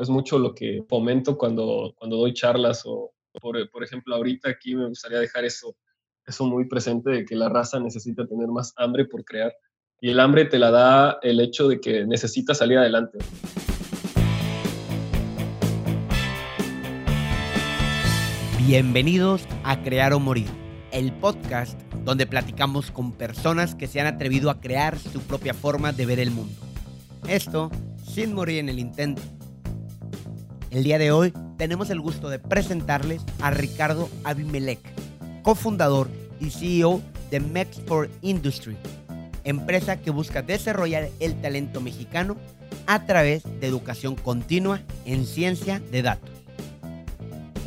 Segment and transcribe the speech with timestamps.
[0.00, 4.74] es mucho lo que fomento cuando, cuando doy charlas o, por, por ejemplo, ahorita aquí
[4.74, 5.76] me gustaría dejar eso,
[6.26, 9.54] eso muy presente de que la raza necesita tener más hambre por crear.
[10.00, 13.18] Y el hambre te la da el hecho de que necesitas salir adelante.
[18.66, 20.48] Bienvenidos a Crear o Morir,
[20.90, 25.92] el podcast donde platicamos con personas que se han atrevido a crear su propia forma
[25.92, 26.54] de ver el mundo.
[27.28, 27.70] Esto
[28.04, 29.22] sin morir en el intento.
[30.72, 34.80] El día de hoy tenemos el gusto de presentarles a Ricardo Abimelech,
[35.42, 36.08] cofundador
[36.40, 38.78] y CEO de Mexport Industry,
[39.44, 42.38] empresa que busca desarrollar el talento mexicano
[42.86, 46.30] a través de educación continua en ciencia de datos.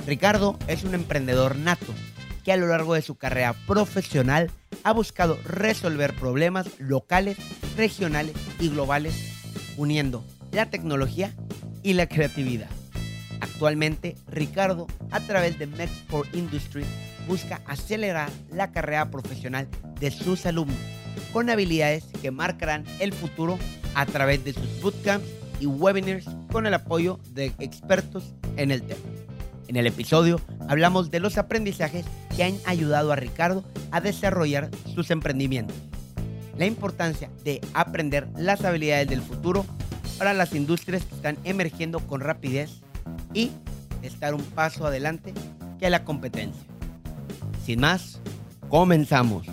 [0.08, 1.94] Ricardo es un emprendedor nato
[2.44, 4.50] que a lo largo de su carrera profesional
[4.84, 7.38] ha buscado resolver problemas locales,
[7.78, 9.14] regionales y globales,
[9.78, 11.36] uniendo la tecnología
[11.84, 12.70] y la creatividad.
[13.42, 16.84] Actualmente, Ricardo, a través de Mexport Industry,
[17.28, 19.68] busca acelerar la carrera profesional
[20.00, 20.78] de sus alumnos
[21.32, 23.58] con habilidades que marcarán el futuro
[23.94, 25.28] a través de sus bootcamps
[25.60, 29.02] y webinars con el apoyo de expertos en el tema.
[29.68, 32.06] En el episodio hablamos de los aprendizajes
[32.36, 35.76] que han ayudado a Ricardo a desarrollar sus emprendimientos,
[36.58, 39.66] la importancia de aprender las habilidades del futuro
[40.18, 42.82] para las industrias que están emergiendo con rapidez
[43.34, 43.52] y
[44.02, 45.34] estar un paso adelante
[45.80, 46.64] que la competencia.
[47.64, 48.22] Sin más,
[48.70, 49.48] comenzamos.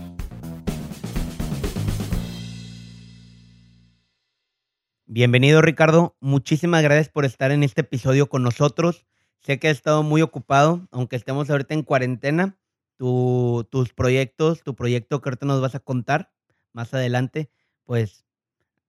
[5.07, 9.05] Bienvenido Ricardo, muchísimas gracias por estar en este episodio con nosotros.
[9.41, 12.57] Sé que has estado muy ocupado, aunque estemos ahorita en cuarentena.
[12.97, 16.33] tus proyectos, tu proyecto que ahorita nos vas a contar
[16.73, 17.51] más adelante,
[17.85, 18.25] pues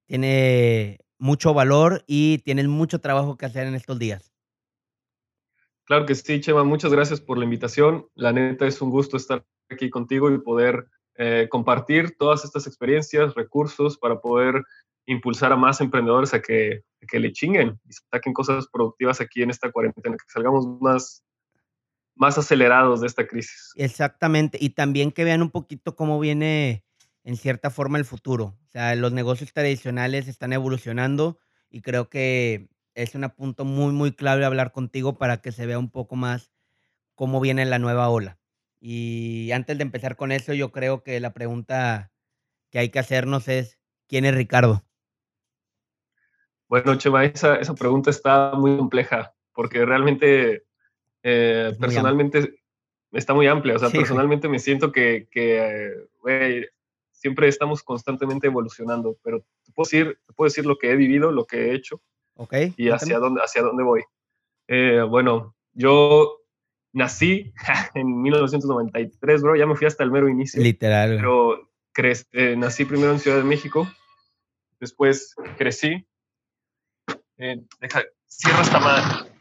[0.06, 4.33] tiene mucho valor y tienes mucho trabajo que hacer en estos días.
[5.86, 8.08] Claro que sí, Chema, muchas gracias por la invitación.
[8.16, 13.36] La neta es un gusto estar aquí contigo y poder eh, compartir todas estas experiencias,
[13.36, 14.64] recursos para poder
[15.06, 19.50] impulsar a más emprendedores a que, que le chinguen y saquen cosas productivas aquí en
[19.50, 21.24] esta cuarentena, que salgamos más,
[22.16, 23.74] más acelerados de esta crisis.
[23.76, 26.86] Exactamente, y también que vean un poquito cómo viene
[27.24, 28.58] en cierta forma el futuro.
[28.68, 31.40] O sea, los negocios tradicionales están evolucionando
[31.70, 35.80] y creo que es un punto muy, muy clave hablar contigo para que se vea
[35.80, 36.52] un poco más
[37.16, 38.38] cómo viene la nueva ola.
[38.80, 42.12] Y antes de empezar con eso, yo creo que la pregunta
[42.70, 44.84] que hay que hacernos es, ¿quién es Ricardo?
[46.68, 50.66] Bueno, Chema, esa, esa pregunta está muy compleja, porque realmente,
[51.22, 52.62] eh, personalmente,
[53.12, 53.76] está muy amplia.
[53.76, 55.94] O sea, personalmente me siento que, que
[57.12, 61.32] siempre estamos constantemente evolucionando, pero te puedo, decir, te puedo decir lo que he vivido,
[61.32, 62.02] lo que he hecho
[62.36, 64.04] okay, y hacia dónde, hacia dónde voy.
[64.68, 66.40] Eh, bueno, yo
[66.94, 67.54] nací
[67.96, 70.62] en 1993, bro, ya me fui hasta el mero inicio.
[70.62, 71.18] Literal.
[71.18, 71.70] Pero
[72.32, 73.88] eh, nací primero en Ciudad de México,
[74.80, 76.08] después crecí.
[77.38, 79.32] Eh, deja, cierra esta madre.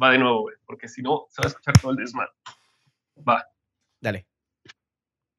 [0.00, 2.32] Va de nuevo, güey, porque si no, se va a escuchar todo el desmadre.
[3.26, 3.46] Va.
[4.00, 4.26] Dale.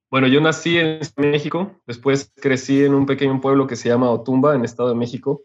[0.10, 4.56] Bueno, yo nací en México, después crecí en un pequeño pueblo que se llama Otumba,
[4.56, 5.44] en Estado de México,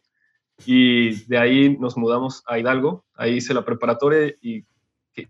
[0.65, 4.65] y de ahí nos mudamos a Hidalgo, ahí hice la preparatoria y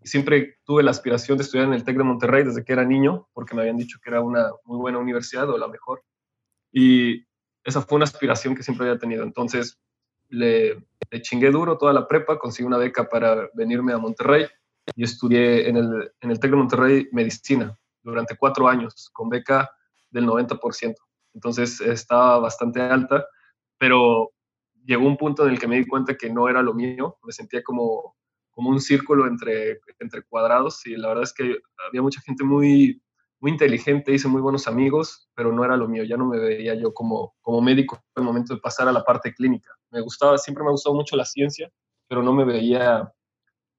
[0.03, 3.29] siempre tuve la aspiración de estudiar en el TEC de Monterrey desde que era niño,
[3.33, 6.03] porque me habían dicho que era una muy buena universidad o la mejor.
[6.73, 7.27] Y
[7.65, 9.25] esa fue una aspiración que siempre había tenido.
[9.25, 9.81] Entonces
[10.29, 10.75] le,
[11.11, 14.47] le chingué duro toda la prepa, conseguí una beca para venirme a Monterrey
[14.95, 19.71] y estudié en el, en el TEC de Monterrey medicina durante cuatro años con beca
[20.11, 20.95] del 90%.
[21.35, 23.27] Entonces estaba bastante alta,
[23.79, 24.33] pero
[24.85, 27.33] llegó un punto en el que me di cuenta que no era lo mío, me
[27.33, 28.17] sentía como,
[28.51, 33.03] como un círculo entre, entre cuadrados y la verdad es que había mucha gente muy,
[33.41, 36.75] muy inteligente, hice muy buenos amigos, pero no era lo mío, ya no me veía
[36.75, 39.71] yo como, como médico en el momento de pasar a la parte clínica.
[39.91, 41.71] Me gustaba, siempre me ha gustado mucho la ciencia,
[42.07, 43.13] pero no me veía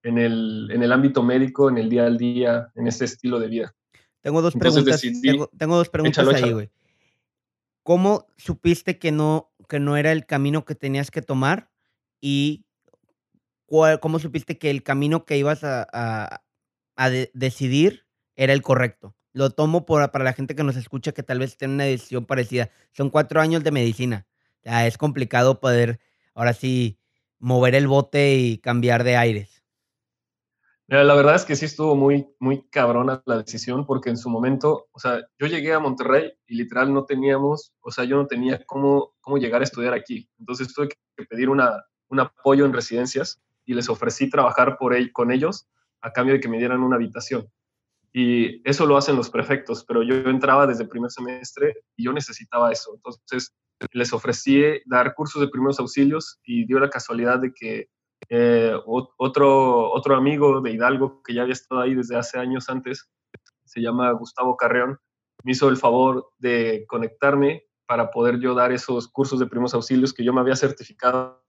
[0.04, 3.48] en el, en el ámbito médico, en el día al día, en ese estilo de
[3.48, 3.76] vida.
[4.22, 5.02] Tengo dos preguntas.
[5.58, 6.72] tengo, dos preguntas ahí, güey.
[7.84, 11.72] ¿Cómo supiste que no, que no era el camino que tenías que tomar?
[12.20, 12.66] Y
[14.02, 16.44] cómo supiste que el camino que ibas a,
[17.34, 19.16] decidir era el correcto.
[19.32, 22.26] Lo tomo por, para la gente que nos escucha que tal vez tiene una decisión
[22.26, 22.70] parecida.
[22.92, 24.28] Son cuatro años de medicina.
[24.62, 26.02] Ya es complicado poder,
[26.34, 27.00] ahora sí,
[27.40, 29.62] mover el bote y cambiar de aires
[30.92, 34.88] la verdad es que sí estuvo muy, muy cabrona la decisión porque en su momento,
[34.92, 38.62] o sea, yo llegué a Monterrey y literal no teníamos, o sea, yo no tenía
[38.66, 40.30] cómo, cómo llegar a estudiar aquí.
[40.40, 45.32] Entonces tuve que pedir una, un apoyo en residencias y les ofrecí trabajar por con
[45.32, 45.68] ellos
[46.02, 47.48] a cambio de que me dieran una habitación.
[48.14, 52.12] Y eso lo hacen los prefectos, pero yo entraba desde el primer semestre y yo
[52.12, 52.94] necesitaba eso.
[52.96, 53.54] Entonces
[53.94, 57.90] les ofrecí dar cursos de primeros auxilios y dio la casualidad de que
[58.30, 63.10] eh, otro, otro amigo de Hidalgo que ya había estado ahí desde hace años antes,
[63.66, 65.00] se llama Gustavo Carreón,
[65.44, 70.14] me hizo el favor de conectarme para poder yo dar esos cursos de primeros auxilios
[70.14, 71.44] que yo me había certificado.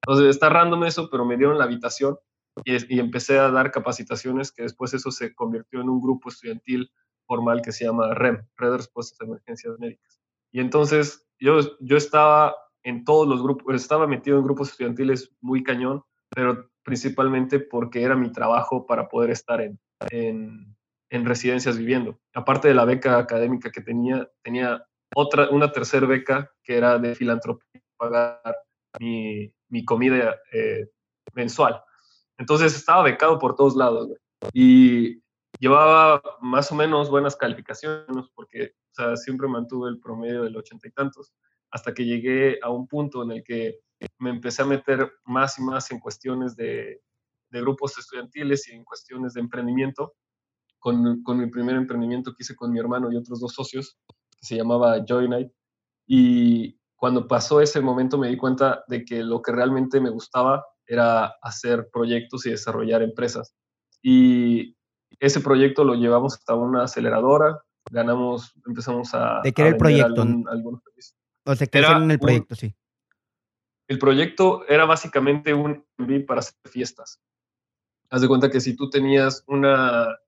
[0.00, 2.16] Entonces está random eso, pero me dieron la habitación
[2.64, 6.88] y, empecé a dar capacitaciones que después eso se convirtió en un grupo estudiantil
[7.26, 10.20] formal que se llama REM, Red de Respuestas a Emergencias Médicas.
[10.52, 12.54] Y entonces yo, yo estaba
[12.84, 18.14] en todos los grupos, estaba metido en grupos estudiantiles muy cañón, pero principalmente porque era
[18.14, 20.76] mi trabajo para poder estar en, en,
[21.10, 22.20] en residencias viviendo.
[22.34, 27.14] Aparte de la beca académica que tenía, tenía otra, una tercera beca que era de
[27.14, 28.40] filantropía, pagar
[28.98, 30.88] mi, mi comida eh,
[31.34, 31.82] mensual.
[32.38, 34.10] Entonces estaba becado por todos lados
[34.52, 35.22] y
[35.58, 40.88] llevaba más o menos buenas calificaciones porque o sea, siempre mantuve el promedio del ochenta
[40.88, 41.32] y tantos
[41.70, 43.80] hasta que llegué a un punto en el que
[44.18, 47.00] me empecé a meter más y más en cuestiones de,
[47.50, 50.14] de grupos estudiantiles y en cuestiones de emprendimiento.
[50.78, 54.00] Con, con, mi primer emprendimiento que hice con mi hermano y otros dos socios,
[54.42, 55.52] que se llamaba Joy Night.
[56.06, 60.66] Y cuando pasó ese momento me di cuenta de que lo que realmente me gustaba
[60.86, 63.54] era hacer proyectos y desarrollar empresas.
[64.02, 64.76] Y
[65.20, 69.40] ese proyecto lo llevamos hasta una aceleradora, ganamos, empezamos a...
[69.42, 70.26] ¿De qué era el proyecto?
[71.44, 72.74] O sea, ¿qué era en el proyecto, sí?
[73.88, 77.20] El proyecto era básicamente un Airbnb para hacer fiestas.
[78.10, 80.18] Haz de cuenta que si tú tenías una,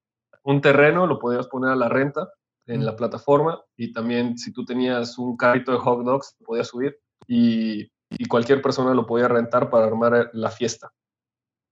[0.42, 2.30] un terreno, lo podías poner a la renta
[2.66, 6.68] en la plataforma y también si tú tenías un carrito de hot dogs, lo podías
[6.68, 10.92] subir y, y cualquier persona lo podía rentar para armar la fiesta.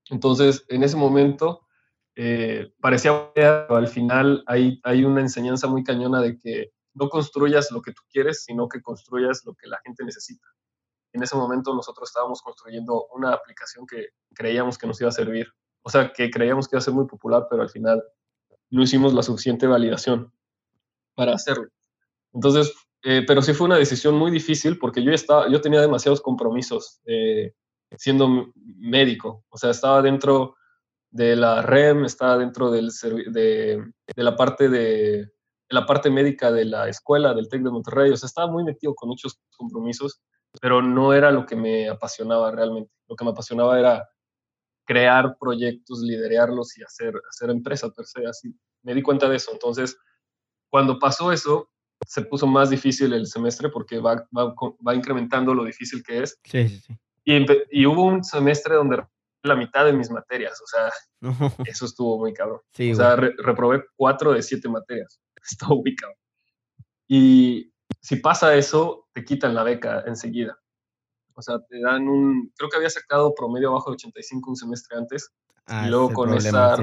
[0.09, 1.65] Entonces, en ese momento,
[2.15, 7.71] eh, parecía, pero al final hay, hay una enseñanza muy cañona de que no construyas
[7.71, 10.45] lo que tú quieres, sino que construyas lo que la gente necesita.
[11.11, 15.47] En ese momento nosotros estábamos construyendo una aplicación que creíamos que nos iba a servir,
[15.83, 18.03] o sea, que creíamos que iba a ser muy popular, pero al final
[18.69, 20.31] no hicimos la suficiente validación
[21.15, 21.67] para hacerlo.
[22.33, 22.73] Entonces,
[23.03, 27.01] eh, pero sí fue una decisión muy difícil porque yo, estaba, yo tenía demasiados compromisos
[27.05, 27.53] eh,
[27.97, 30.55] siendo médico, o sea, estaba dentro
[31.11, 32.89] de la REM, estaba dentro del,
[33.31, 33.83] de,
[34.15, 35.29] de la parte de
[35.73, 38.93] la parte médica de la escuela del TEC de Monterrey, o sea, estaba muy metido
[38.93, 40.21] con muchos compromisos,
[40.61, 42.91] pero no era lo que me apasionaba realmente.
[43.07, 44.07] Lo que me apasionaba era
[44.85, 48.55] crear proyectos, liderarlos y hacer, hacer empresa per así.
[48.83, 49.51] Me di cuenta de eso.
[49.51, 49.97] Entonces,
[50.73, 51.69] cuando pasó eso,
[52.03, 54.55] se puso más difícil el semestre porque va, va,
[54.85, 56.39] va incrementando lo difícil que es.
[56.45, 56.97] Sí, sí, sí.
[57.23, 59.05] Y, y, hubo un semestre donde
[59.43, 60.91] la mitad de mis materias, o sea,
[61.67, 62.59] eso estuvo muy cabrón.
[62.71, 65.21] Sí, o sea, reprobé cuatro de siete materias.
[65.47, 66.17] Estuvo muy cabrón.
[67.07, 67.71] Y
[68.01, 70.57] si pasa eso, te quitan la beca enseguida.
[71.35, 74.97] O sea, te dan un, creo que había sacado promedio abajo de 85 un semestre
[74.97, 75.31] antes.
[75.67, 76.73] Ah, y luego con esa...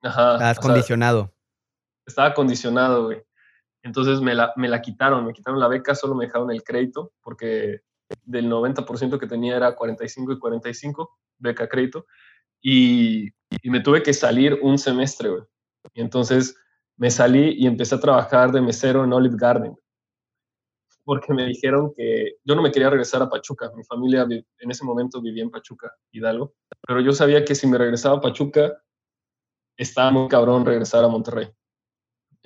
[0.00, 0.32] Ajá.
[0.32, 1.35] Estabas condicionado.
[2.06, 3.22] Estaba condicionado, güey.
[3.82, 7.12] Entonces me la, me la quitaron, me quitaron la beca, solo me dejaron el crédito,
[7.22, 7.80] porque
[8.24, 12.06] del 90% que tenía era 45 y 45, beca crédito,
[12.60, 13.28] y,
[13.62, 15.42] y me tuve que salir un semestre, güey.
[15.94, 16.56] Y entonces
[16.96, 19.76] me salí y empecé a trabajar de mesero en Olive Garden
[21.06, 23.70] porque me dijeron que yo no me quería regresar a Pachuca.
[23.76, 26.54] Mi familia en ese momento vivía en Pachuca, Hidalgo,
[26.84, 28.76] pero yo sabía que si me regresaba a Pachuca,
[29.76, 31.48] estaba muy cabrón regresar a Monterrey.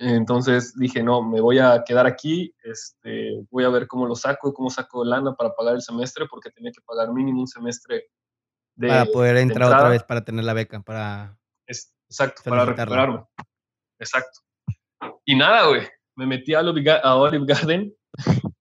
[0.03, 4.51] Entonces dije, no, me voy a quedar aquí, este, voy a ver cómo lo saco,
[4.51, 8.09] cómo saco lana para pagar el semestre, porque tenía que pagar mínimo un semestre
[8.75, 8.87] de...
[8.87, 11.37] Para poder entrar otra vez, para tener la beca, para...
[11.67, 13.25] exacto, para recuperarme.
[13.99, 14.39] Exacto.
[15.23, 17.93] Y nada, güey, me metí a Olive Garden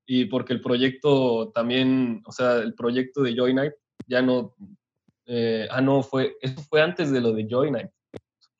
[0.04, 3.72] y porque el proyecto también, o sea, el proyecto de Joy Night
[4.06, 4.54] ya no,
[5.24, 7.90] eh, ah, no, fue, eso fue antes de lo de Joy Night.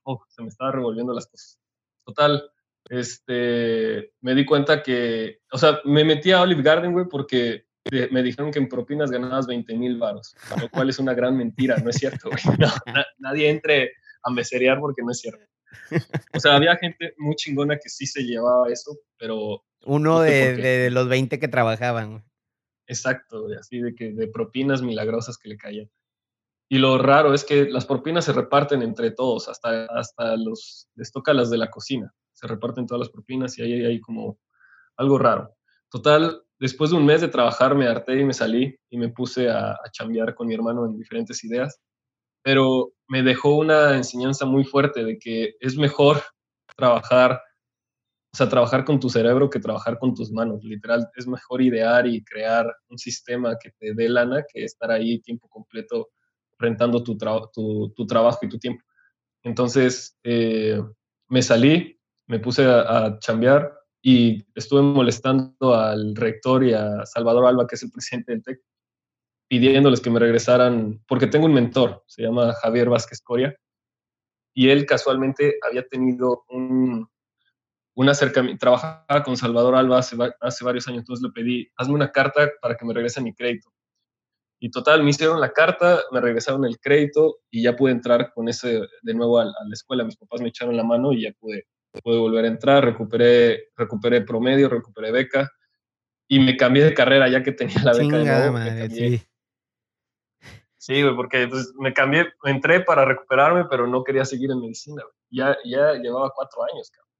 [0.04, 1.60] Oh, se me estaba revolviendo las cosas.
[2.06, 2.50] Total,
[2.90, 7.64] este, me di cuenta que, o sea, me metí a Olive Garden, güey, porque
[8.10, 11.76] me dijeron que en propinas ganabas 20 mil baros, lo cual es una gran mentira,
[11.78, 12.42] no es cierto, güey.
[13.18, 13.92] nadie entre
[14.24, 15.44] a meserear porque no es cierto.
[16.34, 21.08] O sea, había gente muy chingona que sí se llevaba eso, pero uno de, los
[21.08, 22.24] 20 que trabajaban.
[22.88, 25.88] Exacto, así de que de propinas milagrosas que le caían.
[26.68, 31.12] Y lo raro es que las propinas se reparten entre todos, hasta, hasta los, les
[31.12, 32.12] toca las de la cocina.
[32.40, 34.38] Se reparten todas las propinas y ahí hay como
[34.96, 35.54] algo raro.
[35.90, 39.50] Total, después de un mes de trabajar me harté y me salí y me puse
[39.50, 41.78] a, a chambear con mi hermano en diferentes ideas,
[42.42, 46.22] pero me dejó una enseñanza muy fuerte de que es mejor
[46.76, 47.42] trabajar,
[48.32, 52.06] o sea, trabajar con tu cerebro que trabajar con tus manos, literal, es mejor idear
[52.06, 56.08] y crear un sistema que te dé lana que estar ahí tiempo completo
[56.58, 58.84] rentando tu, tu, trabajo y tu tiempo.
[59.42, 60.80] Entonces, eh,
[61.28, 61.99] me salí,
[62.30, 67.74] me puse a, a chambear y estuve molestando al rector y a Salvador Alba, que
[67.74, 68.60] es el presidente del TEC,
[69.48, 73.56] pidiéndoles que me regresaran, porque tengo un mentor, se llama Javier Vázquez Coria,
[74.54, 77.08] y él casualmente había tenido un,
[77.96, 80.16] un acercamiento, trabajaba con Salvador Alba hace,
[80.64, 83.72] varios años, entonces le pedí, hazme una carta para que me regrese mi crédito.
[84.60, 88.48] Y total, me hicieron la carta, me regresaron el crédito y ya pude entrar con
[88.48, 90.04] ese de nuevo a, a la escuela.
[90.04, 91.66] Mis papás me echaron la mano y ya pude
[92.02, 95.50] pude volver a entrar, recuperé, recuperé promedio, recuperé beca
[96.28, 98.88] y me cambié de carrera ya que tenía la beca de nuevo.
[98.88, 99.22] sí.
[100.78, 105.02] Sí, porque pues, me cambié, entré para recuperarme, pero no quería seguir en medicina.
[105.28, 107.12] Ya, ya llevaba cuatro años, cabrón.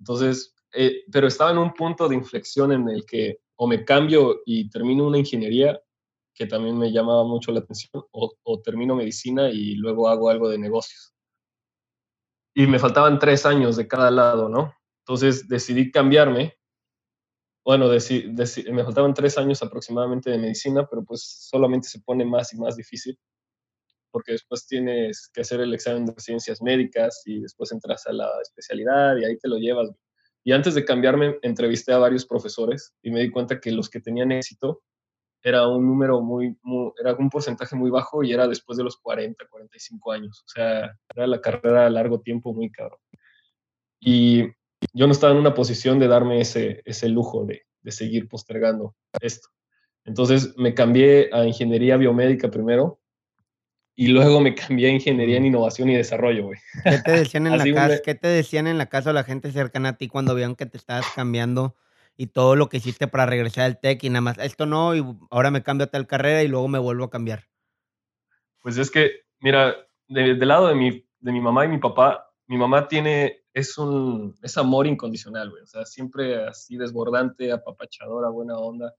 [0.00, 4.42] Entonces, eh, pero estaba en un punto de inflexión en el que o me cambio
[4.44, 5.80] y termino una ingeniería,
[6.34, 10.50] que también me llamaba mucho la atención, o, o termino medicina y luego hago algo
[10.50, 11.14] de negocios
[12.58, 14.74] y me faltaban tres años de cada lado, ¿no?
[15.06, 16.58] Entonces decidí cambiarme.
[17.64, 22.58] Bueno, me faltaban tres años aproximadamente de medicina, pero pues solamente se pone más y
[22.58, 23.16] más difícil,
[24.10, 28.28] porque después tienes que hacer el examen de ciencias médicas y después entras a la
[28.42, 29.90] especialidad y ahí te lo llevas.
[30.42, 34.00] Y antes de cambiarme, entrevisté a varios profesores y me di cuenta que los que
[34.00, 34.82] tenían éxito
[35.42, 36.56] era un número muy,
[37.00, 40.42] era un porcentaje muy bajo y era después de los 40, 45 años.
[40.44, 43.00] O sea, era la carrera a largo tiempo muy caro.
[44.00, 44.44] Y
[44.92, 48.94] yo no estaba en una posición de darme ese, ese lujo de, de seguir postergando
[49.20, 49.48] esto.
[50.04, 53.00] Entonces me cambié a ingeniería biomédica primero
[53.94, 56.58] y luego me cambié a ingeniería en innovación y desarrollo, güey.
[56.84, 59.90] ¿Qué te decían en, la casa, ¿Qué te decían en la casa la gente cercana
[59.90, 61.74] a ti cuando vieron que te estabas cambiando
[62.20, 65.04] y todo lo que hiciste para regresar al TEC y nada más, esto no, y
[65.30, 67.44] ahora me cambio a tal carrera y luego me vuelvo a cambiar?
[68.60, 69.76] Pues es que, mira,
[70.08, 74.34] del lado de mi, de mi mamá y mi papá, mi mamá tiene, es un,
[74.42, 78.92] es amor incondicional, güey, o sea, siempre así desbordante, apapachadora, buena onda,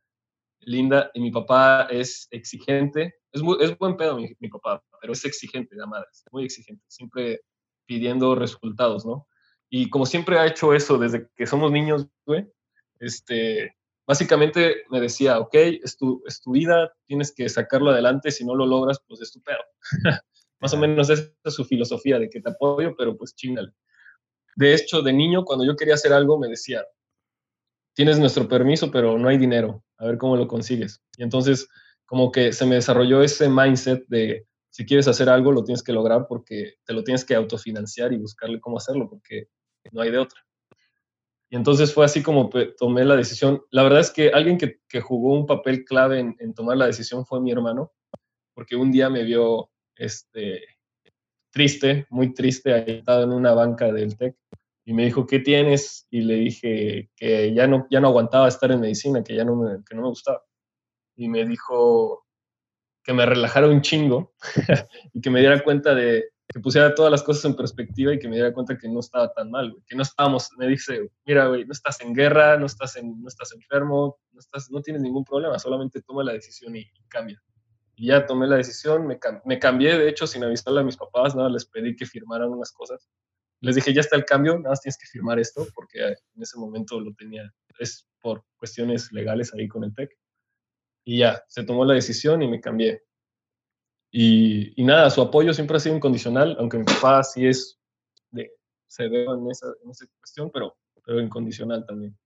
[0.62, 5.26] linda, y mi papá es exigente, es, es buen pedo mi, mi, papá, pero es
[5.26, 7.42] exigente de madre, muy exigente, siempre
[7.86, 9.28] pidiendo resultados, ¿no?
[9.70, 12.48] Y como siempre ha hecho eso desde que somos niños, güey,
[13.00, 13.76] este,
[14.08, 15.54] básicamente me decía, ok,
[15.84, 19.32] es tu, es tu vida, tienes que sacarlo adelante, si no lo logras, pues es
[19.32, 19.60] tu pedo.
[20.60, 23.72] Más o menos esa es su filosofía de que te apoyo, pero pues chingale.
[24.56, 26.86] De hecho, de niño, cuando yo quería hacer algo, me decía,
[27.94, 31.02] tienes nuestro permiso, pero no hay dinero, a ver cómo lo consigues.
[31.18, 31.70] Y entonces,
[32.06, 35.94] como que se me desarrolló ese mindset de, si quieres hacer algo, lo tienes que
[35.94, 39.48] lograr porque te lo tienes que autofinanciar y buscarle cómo hacerlo, porque
[39.92, 40.42] no hay de otra.
[41.50, 43.64] Y entonces fue así como tomé la decisión.
[43.72, 47.26] La verdad es que alguien que, que jugó un papel clave en, tomar la decisión
[47.26, 47.92] fue mi hermano,
[48.54, 50.62] porque un día me vio este,
[51.52, 54.36] triste, muy triste, estado en una banca del TEC,
[54.86, 56.08] y me dijo, ¿qué tienes?
[56.12, 59.84] Y le dije que ya no, ya no aguantaba estar en medicina, que ya no
[59.88, 60.44] que no me gustaba.
[61.16, 62.26] Y me dijo
[63.04, 64.34] que me relajara un chingo
[65.14, 68.28] y que me diera cuenta de, que pusiera todas las cosas en perspectiva y que
[68.28, 71.48] me diera cuenta que no estaba tan mal, güey, que no estábamos, me dice, mira,
[71.48, 75.04] güey, no estás en guerra, no estás, en, no estás enfermo, no, estás, no tienes
[75.04, 77.42] ningún problema, solamente toma la decisión y, cambia.
[77.96, 81.36] Y ya tomé la decisión, me, me, cambié, de hecho, sin avisarle a mis papás,
[81.36, 83.08] nada, les pedí que firmaran unas cosas.
[83.62, 86.58] Les dije, ya está el cambio, nada más tienes que firmar esto, porque en ese
[86.58, 87.44] momento lo tenía,
[87.78, 90.18] es por cuestiones legales ahí con el TEC.
[91.06, 93.04] Y ya, se tomó la decisión y me cambié.
[94.12, 97.80] Y, nada, su apoyo siempre ha sido incondicional, aunque mi papá sí es,
[98.32, 98.52] de,
[98.88, 102.18] se ve en esa, en esa cuestión, pero, pero incondicional también.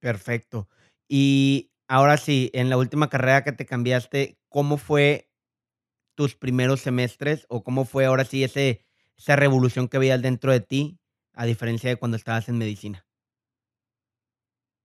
[0.00, 0.68] Perfecto.
[1.08, 5.28] Y ahora sí, en la última carrera que te cambiaste, ¿cómo fue
[6.14, 8.84] tus primeros semestres o cómo fue ahora sí ese,
[9.16, 10.98] esa revolución que veías dentro de ti,
[11.32, 13.06] a diferencia de cuando estabas en medicina?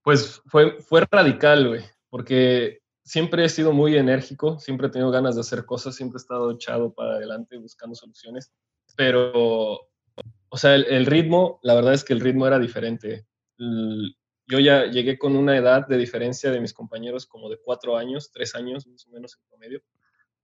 [0.02, 5.34] Pues fue, fue radical, güey, porque siempre he sido muy enérgico, siempre he tenido ganas
[5.34, 8.52] de hacer cosas, siempre he estado echado para adelante buscando soluciones,
[8.96, 9.80] pero,
[10.48, 13.26] o sea, el, ritmo, la verdad es que el ritmo era diferente.
[13.58, 18.30] yo ya llegué con una edad de diferencia de mis compañeros como de cuatro años,
[18.32, 19.82] tres años más o menos en promedio,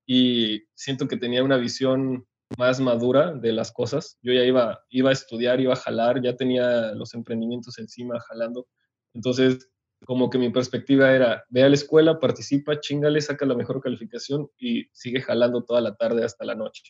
[0.06, 2.26] y siento que tenía una visión
[2.58, 4.18] más madura de las cosas.
[4.22, 8.66] Yo ya iba, iba a estudiar, iba a jalar, ya tenía los emprendimientos encima jalando.
[9.14, 9.70] Entonces,
[10.04, 14.48] como que mi perspectiva era, ve a la escuela, participa, chingale, saca la mejor calificación
[14.58, 16.82] y sigue jalando toda la tarde hasta la noche.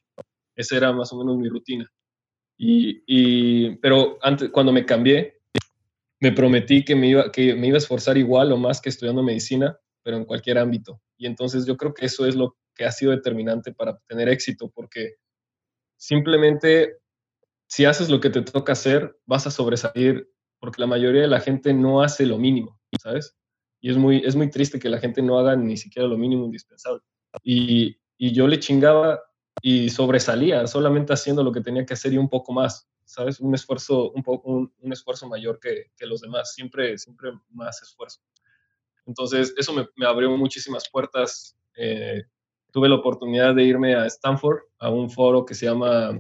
[0.55, 1.91] Esa era más o menos mi rutina.
[2.63, 5.41] Y, pero antes, cuando me cambié,
[6.21, 9.23] me prometí que me, iba, que me iba a esforzar igual o más que estudiando
[9.23, 11.01] medicina, pero en cualquier ámbito.
[11.17, 14.71] Y entonces yo creo que eso es lo que ha sido determinante para tener éxito,
[14.75, 15.15] porque
[15.97, 16.99] simplemente
[17.69, 21.41] si haces lo que te toca hacer, vas a sobresalir, porque la mayoría de la
[21.41, 23.37] gente no hace lo mínimo, ¿sabes?
[23.81, 26.45] Y es muy, es muy triste que la gente no haga ni siquiera lo mínimo
[26.45, 27.03] indispensable.
[27.43, 29.21] Y, y yo le chingaba
[29.63, 33.41] y sobresalía solamente haciendo lo que tenía que hacer y un poco más, ¿sabes?
[33.41, 38.21] Un esfuerzo, un, un, esfuerzo mayor que, que, los demás, siempre, siempre más esfuerzo.
[39.07, 41.57] Entonces, eso me, abrió muchísimas puertas.
[41.77, 42.23] Eh,
[42.73, 46.11] tuve la oportunidad de irme a Stanford, a un foro que se llama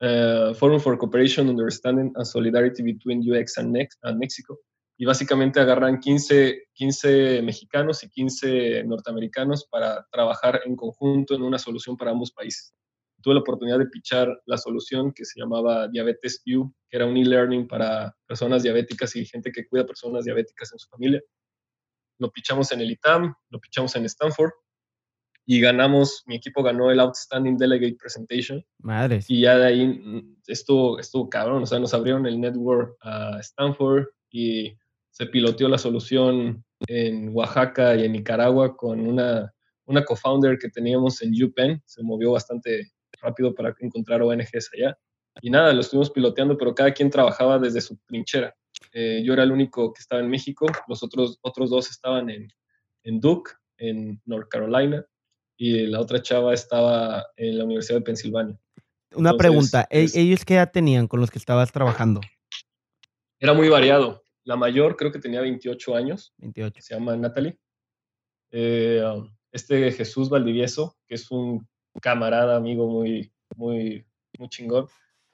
[0.00, 4.58] uh, Forum for Cooperation, Understanding and Solidarity Between UX and, and Mexico.
[4.98, 11.58] Y básicamente agarran 15, 15 mexicanos y 15 norteamericanos para trabajar en conjunto en una
[11.58, 12.74] solución para ambos países
[13.26, 17.16] tuve la oportunidad de pichar la solución que se llamaba Diabetes U, que era un
[17.16, 21.20] e-learning para personas diabéticas y gente que cuida personas diabéticas en su familia.
[22.20, 24.52] Lo pichamos en el ITAM, lo pichamos en Stanford
[25.44, 28.64] y ganamos, mi equipo ganó el Outstanding Delegate Presentation.
[28.78, 29.20] Madre.
[29.26, 33.40] Y ya de ahí mm, estuvo, estuvo cabrón, o sea, nos abrieron el network a
[33.40, 34.76] Stanford y
[35.16, 39.50] se piloteó la solución en Oaxaca y en Nicaragua con una,
[39.86, 42.92] una co-founder que teníamos en UPenn, se movió bastante
[43.22, 44.98] rápido para encontrar ONGs allá.
[45.40, 48.54] Y nada, lo estuvimos piloteando, pero cada quien trabajaba desde su trinchera.
[48.92, 52.48] Eh, yo era el único que estaba en México, los otros, otros dos estaban en,
[53.04, 55.02] en Duke, en North Carolina,
[55.56, 58.60] y la otra chava estaba en la Universidad de Pensilvania.
[59.14, 62.20] Una pregunta, ¿e-, ¿ellos qué edad tenían con los que estabas trabajando?
[63.40, 64.25] Era muy variado.
[64.46, 66.32] La mayor creo que tenía 28 años.
[66.38, 66.80] 28.
[66.80, 67.58] Se llama Natalie.
[68.52, 71.66] Eh, um, este Jesús Valdivieso, que es un
[72.00, 74.06] camarada, amigo muy, muy,
[74.38, 74.86] muy chingón.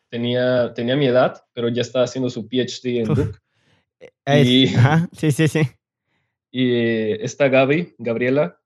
[0.09, 3.39] Tenía, tenía mi edad, pero ya estaba haciendo su PhD en Duke.
[4.27, 4.69] y,
[5.13, 5.61] sí, sí, sí.
[6.51, 8.61] Y esta Gaby, Gabriela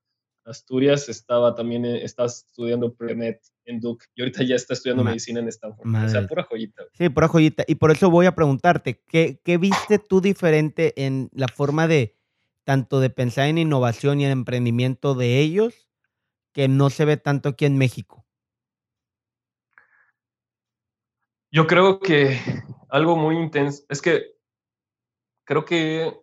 [0.45, 5.39] Asturias, estaba también, eh, está estudiando Premet en Duke y ahorita ya está estudiando medicina
[5.39, 5.87] en Stanford.
[5.87, 6.83] O sea, pura joyita.
[6.93, 7.63] Sí, pura joyita.
[7.67, 12.15] Y por eso voy a preguntarte, ¿qué, ¿qué viste tú diferente en la forma de
[12.63, 15.89] tanto de pensar en innovación y en emprendimiento de ellos
[16.53, 18.25] que no se ve tanto aquí en México?
[21.51, 22.39] Yo creo que
[22.89, 24.37] algo muy intenso, es que
[25.45, 26.13] creo que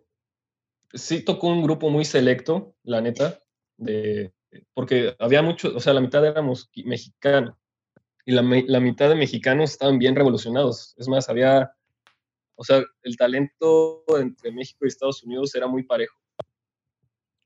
[0.93, 3.39] sí tocó un grupo muy selecto, la neta,
[3.77, 4.33] de,
[4.73, 7.55] porque había muchos, o sea, la mitad éramos mexicanos
[8.25, 10.95] y la, la, mitad de mexicanos estaban bien revolucionados.
[10.97, 11.71] Es más, había,
[12.55, 16.17] o sea, el talento entre México y Estados Unidos era muy parejo.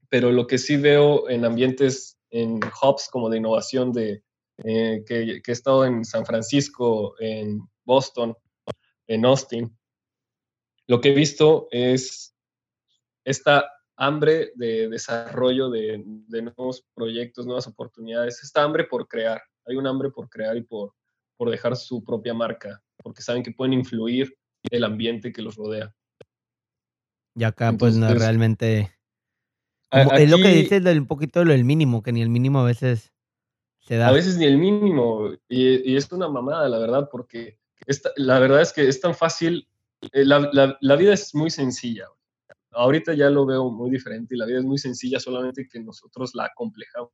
[0.08, 4.24] Pero lo que sí veo en ambientes en hubs como de innovación de,
[4.63, 8.36] eh, que, he estado en San Francisco, en Boston,
[9.08, 9.78] en Austin,
[10.88, 12.36] lo que he visto es
[13.24, 19.42] esta hambre de desarrollo de, nuevos proyectos, nuevas oportunidades, esta hambre por crear.
[19.66, 20.94] Hay un hambre por crear y por,
[21.38, 24.34] por dejar su propia marca, porque saben que pueden influir
[24.72, 25.94] el ambiente que los rodea.
[27.36, 28.90] Y acá, pues, no, realmente
[29.92, 32.66] es lo que dices un poquito de lo del mínimo, que ni el mínimo a
[32.66, 33.12] veces
[33.80, 34.08] se da.
[34.08, 37.60] A veces ni el mínimo, y, es una mamada, la verdad, porque
[38.16, 39.68] la verdad es que es tan fácil,
[40.14, 42.06] eh, la, la, vida es muy sencilla.
[42.71, 46.32] Ahorita ya lo veo muy diferente y la vida es muy sencilla, solamente que nosotros
[46.34, 47.12] la acomplejamos.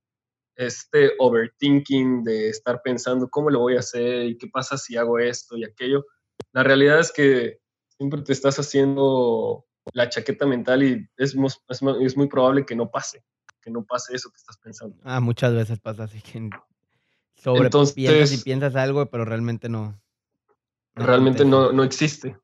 [0.56, 5.20] Este overthinking de estar pensando cómo lo voy a hacer y qué pasa si hago
[5.20, 6.06] esto y aquello.
[6.54, 7.60] La realidad es que
[7.98, 11.36] siempre te estás haciendo la chaqueta mental y es,
[11.70, 13.24] es, muy probable que no pase,
[13.62, 14.98] que no pase eso que estás pensando.
[15.04, 16.50] Ah, muchas veces pasa así que
[17.36, 20.02] sobre piensas y piensas algo, pero realmente no.
[20.96, 22.38] realmente no, no, existe.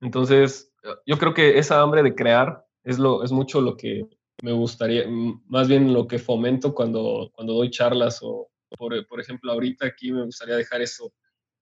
[0.00, 0.72] Entonces,
[1.06, 4.06] yo creo que esa hambre de crear es, mucho lo que
[4.42, 5.04] me gustaría,
[5.46, 10.12] más bien lo que fomento cuando, cuando doy charlas o, por, por ejemplo, ahorita aquí
[10.12, 11.12] me gustaría dejar eso,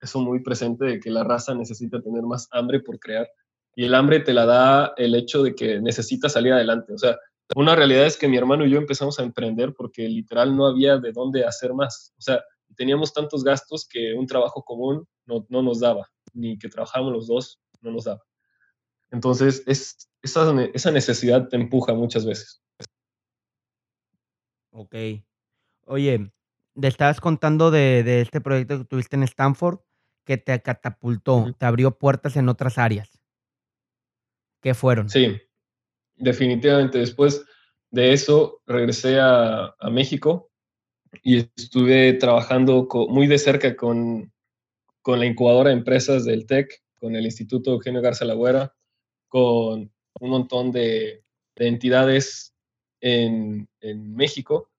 [0.01, 3.29] eso muy presente de que la raza necesita tener más hambre por crear
[3.77, 6.95] y el hambre te la da el hecho de que necesitas salir adelante.
[6.95, 7.19] O sea,
[7.55, 10.97] una realidad es que mi hermano y yo empezamos a emprender porque literal no había
[10.97, 12.15] de dónde hacer más.
[12.19, 12.43] O sea,
[12.75, 17.27] teníamos tantos gastos que un trabajo común no, no nos daba, ni que trabajáramos los
[17.27, 18.23] dos no nos daba.
[19.11, 22.63] Entonces, es, esa, esa necesidad te empuja muchas veces.
[24.71, 24.95] Ok.
[25.87, 26.33] Oye,
[26.79, 29.81] te estabas contando de, de, este proyecto que tuviste en Stanford
[30.27, 33.23] que te catapultó, te abrió puertas en otras áreas.
[34.61, 35.09] ¿Qué fueron?
[35.09, 35.41] Sí.
[36.17, 36.99] definitivamente.
[36.99, 37.45] Después
[37.91, 40.51] de eso regresé a, México
[41.23, 44.33] y estuve trabajando muy de cerca con,
[45.01, 48.75] con la incubadora de empresas del TEC, con el Instituto Eugenio Garza Lagüera,
[49.37, 51.23] con un montón de,
[51.57, 52.55] entidades
[53.03, 53.69] en,
[54.15, 54.71] México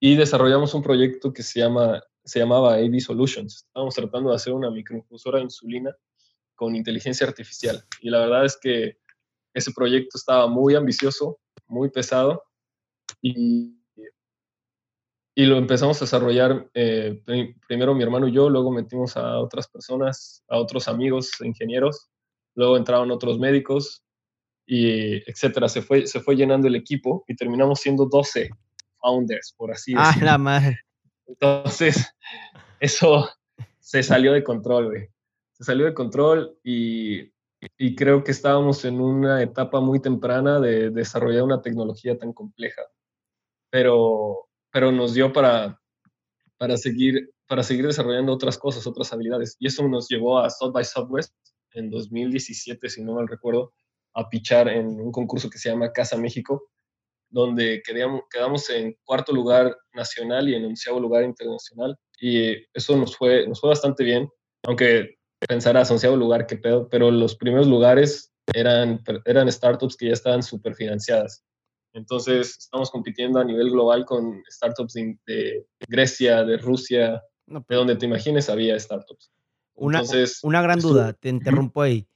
[0.00, 3.66] y desarrollamos un proyecto que se, llama, se llamaba AV Solutions.
[3.68, 5.94] Estábamos tratando de hacer una microinfusora de insulina
[6.56, 8.98] con inteligencia artificial y la verdad es que
[9.54, 12.42] ese proyecto estaba muy ambicioso, muy pesado
[13.22, 13.78] y,
[15.36, 17.22] y lo empezamos a desarrollar eh,
[17.68, 22.09] primero mi hermano y yo, luego metimos a otras personas, a otros amigos ingenieros,
[22.54, 24.04] luego entraron otros médicos
[24.66, 25.68] y etcétera.
[25.68, 28.50] Se fue, se fue llenando el equipo y terminamos siendo 12
[29.00, 30.20] founders, por así decirlo.
[30.22, 30.78] Ah, la madre.
[31.26, 32.06] Entonces,
[32.80, 33.28] eso
[33.78, 35.08] se salió de control, güey.
[35.52, 37.32] Se salió de control y,
[37.78, 42.82] y creo que estábamos en una etapa muy temprana de desarrollar una tecnología tan compleja.
[43.70, 45.80] Pero, pero nos dio para,
[46.56, 49.56] para, seguir, para seguir desarrollando otras cosas, otras habilidades.
[49.58, 51.34] Y eso nos llevó a South by Southwest
[51.74, 53.72] en 2017, si no mal recuerdo,
[54.14, 56.70] a pichar en un concurso que se llama Casa México,
[57.28, 61.96] donde quedamos, quedamos en cuarto lugar nacional y en onceavo lugar internacional.
[62.20, 64.28] Y eso nos fue, nos fue bastante bien,
[64.64, 65.16] aunque
[65.48, 70.42] pensarás, onceavo lugar, qué pedo, pero los primeros lugares eran, eran startups que ya estaban
[70.42, 71.44] súper financiadas.
[71.92, 77.96] Entonces, estamos compitiendo a nivel global con startups de, Grecia, de Rusia, de pues donde
[77.96, 79.32] te imagines había startups.
[79.74, 80.02] Una,
[80.42, 82.06] una gran duda, te interrumpo ahí.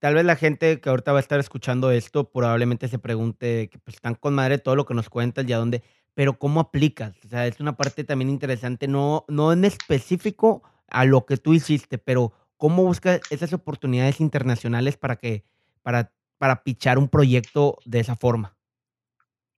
[0.00, 3.78] Tal vez la gente que ahorita va a estar escuchando esto probablemente se pregunte que
[3.78, 5.82] pues, están con madre todo lo que nos cuentas y a dónde,
[6.14, 7.14] pero ¿cómo aplicas?
[7.24, 11.52] O sea, es una parte también interesante, no, no en específico a lo que tú
[11.52, 15.44] hiciste, pero ¿cómo buscas esas oportunidades internacionales para que,
[15.82, 18.56] para, para pichar un proyecto de esa forma?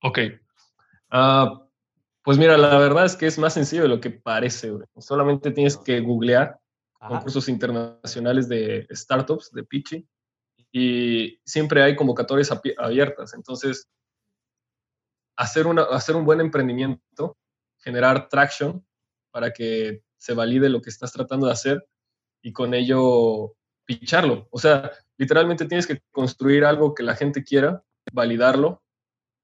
[0.03, 0.19] Ok.
[1.11, 1.63] Ah,
[2.25, 5.77] pues mira, la verdad es que es más sencillo de lo que parece, Solamente tienes
[5.77, 6.62] que googlear
[7.09, 10.09] concursos internacionales de startups, de pitching,
[10.73, 13.35] y siempre hay convocatorias abiertas.
[13.35, 13.89] Entonces,
[15.37, 17.37] hacer, una, hacer un buen emprendimiento,
[17.79, 18.85] generar traction
[19.31, 21.87] para que se valide lo que estás tratando de hacer
[22.43, 24.49] y con ello picharlo.
[24.51, 28.83] O sea, literalmente tienes que construir algo que la gente quiera, validarlo,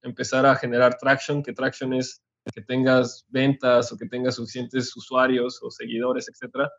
[0.03, 2.23] empezar a generar traction, que traction es
[2.55, 6.71] que tengas ventas o que tengas suficientes usuarios o seguidores, etcétera,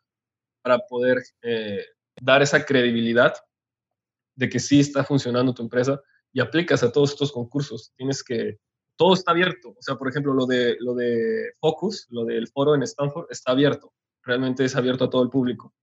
[0.61, 1.85] para poder eh,
[2.21, 3.33] dar esa credibilidad
[4.35, 7.91] de que sí está funcionando tu empresa y aplicas a todos estos concursos.
[7.95, 8.59] Tienes que,
[8.95, 9.69] todo está abierto.
[9.69, 13.51] O sea, por ejemplo, lo de, lo de Focus, lo del foro en Stanford, está
[13.51, 13.93] abierto.
[14.23, 15.73] Realmente es abierto a todo el público.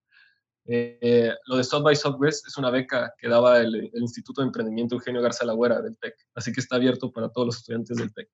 [0.68, 4.96] Eh, lo de South by Southwest es una beca que daba el, Instituto de Emprendimiento
[4.96, 8.28] Eugenio Garza Lagüera del TEC, así que está abierto para todos los estudiantes del TEC.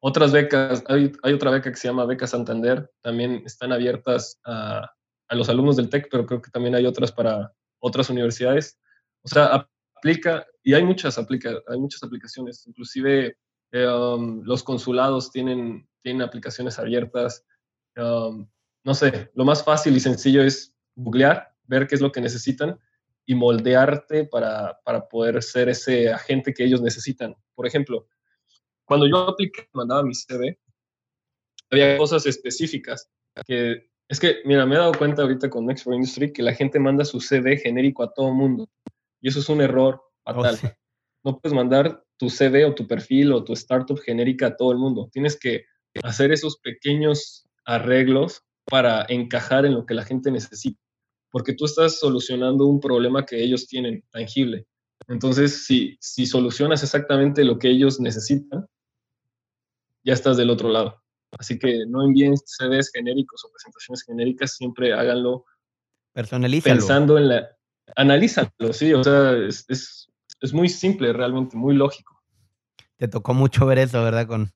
[0.00, 4.90] Otras becas, hay, hay, otra beca que se llama Beca Santander, también están abiertas a,
[5.28, 8.78] a los alumnos del TEC, pero creo que también hay otras para, otras universidades.
[9.22, 13.36] O sea, aplica, y hay muchas, aplica, hay muchas aplicaciones, inclusive
[13.72, 17.44] eh, um, los consulados tienen, tienen aplicaciones abiertas.
[17.96, 18.48] Um,
[18.84, 22.78] no sé, lo más fácil y sencillo es googlear, ver qué es lo que necesitan
[23.26, 27.36] y moldearte para, para poder ser ese agente que ellos necesitan.
[27.54, 28.06] Por ejemplo,
[28.90, 30.58] cuando yo apliqué, mandaba mi CV,
[31.70, 33.08] había cosas específicas
[33.46, 36.54] que es que, mira, me he dado cuenta ahorita con Next for Industry que la
[36.54, 38.68] gente manda su CV genérico a todo mundo.
[39.20, 40.76] Y eso es un error oh, fatal.
[41.22, 44.78] No puedes mandar tu CV o tu perfil o tu startup genérica a todo el
[44.78, 45.08] mundo.
[45.12, 45.66] Tienes que
[46.02, 50.82] hacer esos pequeños arreglos para encajar en lo que la gente necesita.
[51.30, 54.66] Porque tú estás solucionando un problema que ellos tienen tangible.
[55.06, 58.66] Entonces, si, si solucionas exactamente lo que ellos necesitan,
[60.04, 61.02] ya estás del otro lado.
[61.38, 65.44] Así que no envíen CVs genéricos o presentaciones genéricas, siempre háganlo
[66.12, 66.76] Personalízalo.
[66.76, 67.48] pensando en la...
[67.96, 72.20] Analízalo, sí, o sea, es, es, muy simple realmente, muy lógico.
[72.96, 74.26] Te tocó mucho ver eso, ¿verdad?
[74.28, 74.52] Con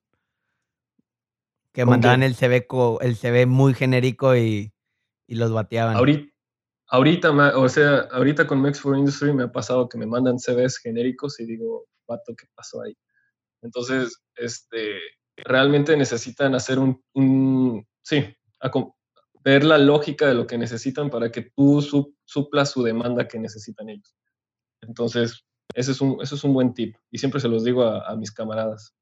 [1.73, 2.65] que mandaban el CV,
[3.01, 4.71] el CV muy genérico y,
[5.27, 5.97] y los bateaban.
[5.97, 6.31] Ahorita,
[6.87, 10.77] ahorita, o sea, ahorita con Max for Industry me ha pasado que me mandan CVs
[10.77, 12.95] genéricos y digo, vato, ¿qué pasó ahí?
[13.61, 14.99] Entonces, este,
[15.37, 18.35] realmente necesitan hacer un, sí,
[19.43, 21.81] ver la lógica de lo que necesitan para que tú
[22.25, 24.15] suplas su demanda que necesitan ellos.
[24.81, 28.31] Entonces, ese es un, es un buen tip y siempre se los digo a, mis
[28.31, 28.95] camaradas.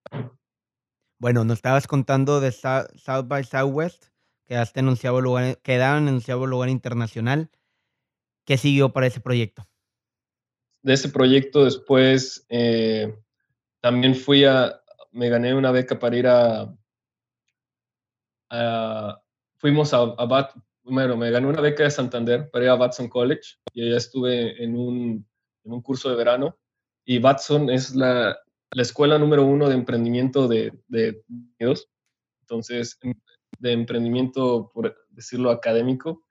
[1.20, 4.06] Bueno, nos estabas contando de South by Southwest,
[4.46, 7.50] quedaste anunciado lugar, quedaron anunciado lugar internacional.
[8.46, 9.66] ¿Qué siguió para ese proyecto?
[10.84, 13.16] de ese proyecto después eh,
[13.82, 14.82] también fui a,
[15.14, 16.76] me gané una beca para ir a,
[19.58, 23.56] fuimos a, a bueno, me gané una beca de Santander para ir a Batson College
[23.74, 25.26] y allá estuve en un,
[25.64, 26.58] en un curso de verano
[27.06, 28.38] y Batson es la,
[28.72, 31.24] la escuela número uno de emprendimiento de, de
[31.60, 31.90] Unidos,
[32.42, 33.00] entonces
[33.60, 36.24] de emprendimiento, por decirlo académico.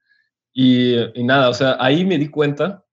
[0.52, 2.84] Y, y, nada, o sea, ahí me di cuenta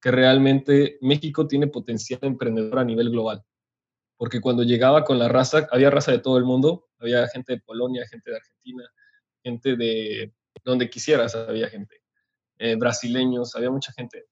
[0.00, 3.44] que realmente México tiene potencial emprendedor a nivel global.
[4.18, 7.60] Porque cuando llegaba con la raza, había raza de todo el mundo, había gente de
[7.60, 8.84] Polonia, gente de Argentina,
[9.42, 12.02] gente de donde quisieras, había gente,
[12.58, 14.26] eh, brasileños, había mucha gente.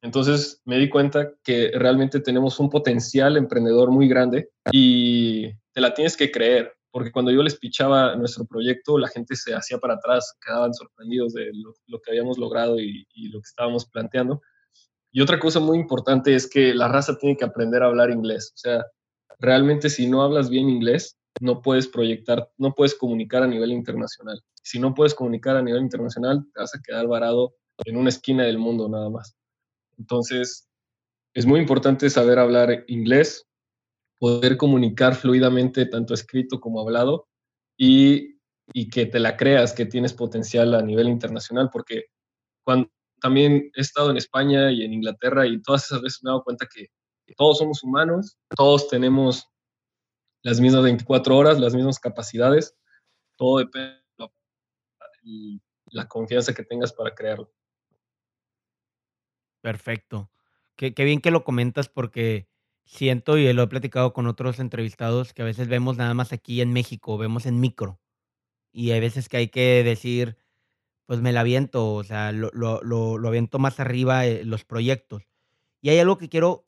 [0.00, 5.92] Entonces me di cuenta que realmente tenemos un potencial emprendedor muy grande y te la
[5.92, 9.94] tienes que creer, porque cuando yo les pichaba nuestro proyecto, la gente se hacía para
[9.94, 11.50] atrás, quedaban sorprendidos de
[11.86, 14.42] lo, que habíamos logrado y, y, lo que estábamos planteando.
[15.12, 18.52] Y otra cosa muy importante es que la raza tiene que aprender a hablar inglés.
[18.54, 18.84] O sea,
[19.42, 24.40] realmente si no hablas bien inglés, no puedes proyectar, no puedes comunicar a nivel internacional.
[24.62, 28.44] Si no puedes comunicar a nivel internacional, te vas a quedar varado en una esquina
[28.44, 29.36] del mundo nada más.
[29.98, 30.68] Entonces,
[31.34, 33.46] es muy importante saber hablar inglés,
[34.18, 37.26] poder comunicar fluidamente tanto escrito como hablado
[37.76, 38.38] y,
[38.72, 42.04] y que te la creas que tienes potencial a nivel internacional, porque
[42.64, 42.88] cuando
[43.20, 46.44] también he estado en España y en Inglaterra y todas esas veces me he dado
[46.44, 46.86] cuenta que
[47.36, 49.48] todos somos humanos, todos tenemos
[50.42, 52.76] las mismas 24 horas, las mismas capacidades,
[53.36, 54.02] todo depende
[55.22, 57.52] de la confianza que tengas para crearlo.
[59.60, 60.30] Perfecto.
[60.76, 62.48] Qué, bien que lo comentas porque
[62.84, 66.60] siento y lo he platicado con otros entrevistados que a veces vemos nada más aquí
[66.60, 68.00] en México, vemos en micro.
[68.72, 70.36] Y hay veces que hay que decir,
[71.06, 75.22] pues me la aviento, o sea, lo, lo, lo, aviento más arriba eh, los proyectos.
[75.80, 76.66] Y hay algo que quiero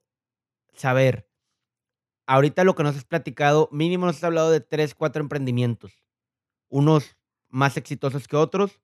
[0.77, 1.29] saber.
[2.27, 5.93] Ahorita lo que nos has platicado, mínimo nos has hablado de tres, cuatro emprendimientos.
[6.69, 7.17] Unos
[7.49, 8.81] más exitosos que otros,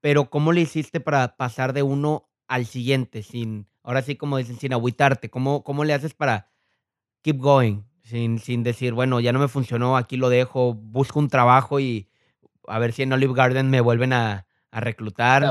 [0.00, 4.58] pero ¿cómo le hiciste para pasar de uno al siguiente, sin, ahora sí como dicen,
[4.58, 5.30] sin agüitarte?
[5.30, 6.50] ¿Cómo, cómo le haces para
[7.22, 7.82] keep going?
[8.02, 12.10] Sin, sin decir, bueno, ya no me funcionó, aquí lo dejo, busco un trabajo y
[12.66, 15.42] a ver si en Olive Garden me vuelven a, a reclutar.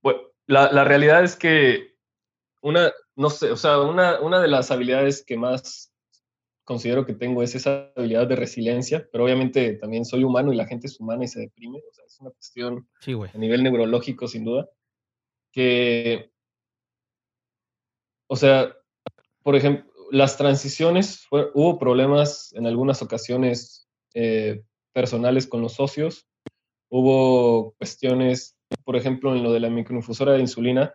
[0.00, 1.96] Bueno, la, la, realidad es que
[2.62, 5.92] una, no sé, o sea, una, una de las habilidades que más
[6.64, 10.66] considero que tengo es esa habilidad de resiliencia, pero obviamente también soy humano y la
[10.66, 12.88] gente es humana y se deprime, o sea, es una cuestión
[13.34, 14.68] a nivel neurológico sin duda
[15.52, 16.32] que,
[18.26, 18.74] o sea,
[19.42, 26.26] por ejemplo, las transiciones, hubo problemas en algunas ocasiones eh, personales con los socios,
[26.88, 30.94] hubo cuestiones, por ejemplo, en lo de la microinfusora de insulina,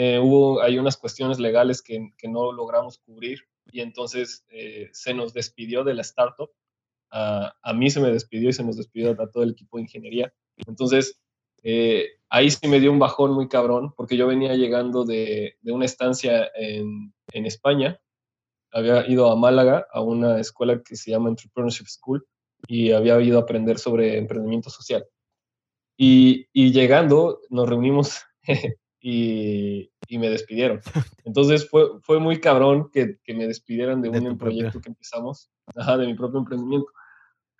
[0.00, 3.40] eh, hubo, hay unas cuestiones legales que, que, no logramos cubrir
[3.72, 6.52] y entonces eh, se nos despidió de la startup.
[7.10, 9.82] A, a, mí se me despidió y se nos despidió a todo el equipo de
[9.82, 10.32] ingeniería.
[10.68, 11.18] Entonces,
[11.64, 15.72] eh, ahí sí me dio un bajón muy cabrón, porque yo venía llegando de, de
[15.72, 18.00] una estancia en, en, España,
[18.70, 22.24] había ido a Málaga, a una escuela que se llama Entrepreneurship School,
[22.68, 25.04] y había ido a aprender sobre emprendimiento social.
[25.96, 28.20] Y, y llegando, nos reunimos
[29.10, 30.80] y, y, me despidieron.
[31.24, 35.96] Entonces fue, fue muy cabrón que, que me despidieran de, un proyecto que empezamos, ajá,
[35.96, 36.92] de mi propio emprendimiento.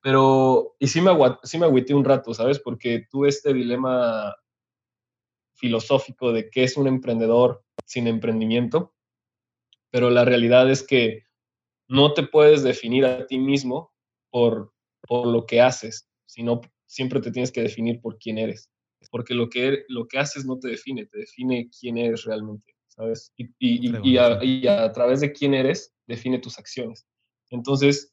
[0.02, 1.10] Pero, y sí me,
[1.44, 2.58] sí me agüité un rato, ¿sabes?
[2.58, 4.36] Porque tuve este dilema
[5.54, 8.94] filosófico de qué es un emprendedor sin emprendimiento,
[9.90, 11.24] pero la realidad es que
[11.88, 13.94] no te puedes definir a ti mismo
[14.30, 18.70] por, por lo que haces, sino siempre te tienes que definir por quién eres,
[19.10, 23.32] porque lo que, lo que haces no te define, te define quién eres realmente, ¿sabes?
[23.36, 27.06] Y, y, y, a, y a través de quién eres, define tus acciones.
[27.50, 28.12] Entonces,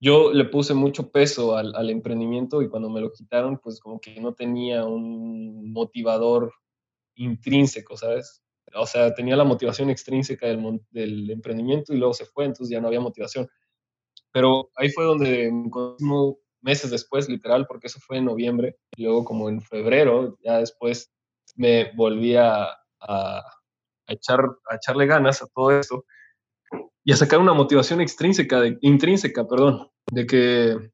[0.00, 4.00] yo le puse mucho peso al, al, emprendimiento y cuando me lo quitaron, pues como
[4.00, 6.52] que no tenía un motivador
[7.16, 8.42] intrínseco, ¿sabes?
[8.74, 12.80] O sea, tenía la motivación extrínseca del, del emprendimiento y luego se fue, entonces ya
[12.80, 13.48] no había motivación.
[14.30, 15.50] Pero ahí fue donde,
[16.60, 21.12] meses después, literal, porque eso fue en noviembre, y luego como en febrero, ya después
[21.56, 22.64] me volví a,
[23.00, 24.40] a, a echar,
[24.70, 26.04] a echarle ganas a todo esto
[27.04, 30.90] y a sacar una motivación extrínseca, de, intrínseca, perdón, de que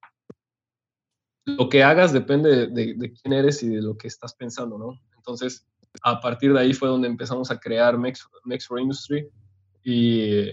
[1.46, 5.00] lo que hagas depende de, de, quién eres y de lo que estás pensando, ¿no?
[5.16, 5.66] Entonces,
[6.02, 9.28] a partir de ahí fue donde empezamos a crear Mex, Mex Industry
[9.82, 10.50] y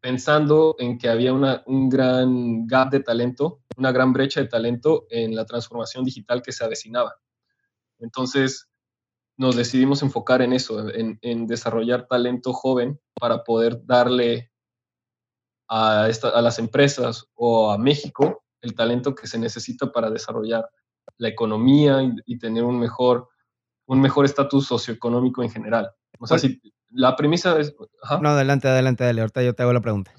[0.00, 5.06] pensando en que había una, un gran gap de talento, una gran brecha de talento
[5.10, 7.16] en la transformación digital que se avecinaba.
[7.98, 8.68] Entonces,
[9.36, 14.50] nos decidimos enfocar en eso, en, en desarrollar talento joven para poder darle
[15.68, 20.68] a, a las empresas o a México el talento que se necesita para desarrollar
[21.16, 23.28] la economía y, tener un mejor
[23.86, 25.90] un mejor estatus socioeconómico en general.
[26.20, 26.60] O sea, si
[26.90, 27.74] la premisa es...
[28.20, 29.20] No, adelante, adelante, adelante.
[29.20, 30.12] Ahorita yo te hago la pregunta.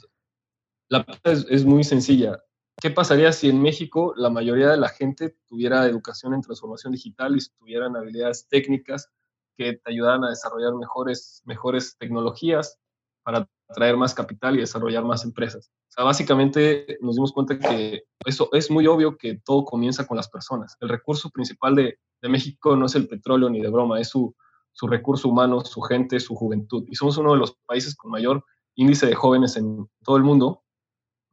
[0.90, 2.42] La pregunta es, es, muy sencilla.
[2.82, 7.36] ¿Qué pasaría si en México la mayoría de la gente tuviera educación en transformación digital
[7.38, 9.10] y tuvieran habilidades técnicas
[9.58, 12.80] que te ayudaran a desarrollar mejores, mejores tecnologías
[13.24, 15.72] para atraer más capital y desarrollar más empresas.
[15.90, 20.18] O sea, básicamente nos dimos cuenta que eso es muy obvio que todo comienza con
[20.18, 20.76] las personas.
[20.80, 24.36] El recurso principal de, de México no es el petróleo ni de broma, es su,
[24.74, 26.86] su recurso humano, su gente, su juventud.
[26.88, 28.44] Y somos uno de los países con mayor
[28.76, 30.64] índice de jóvenes en todo el mundo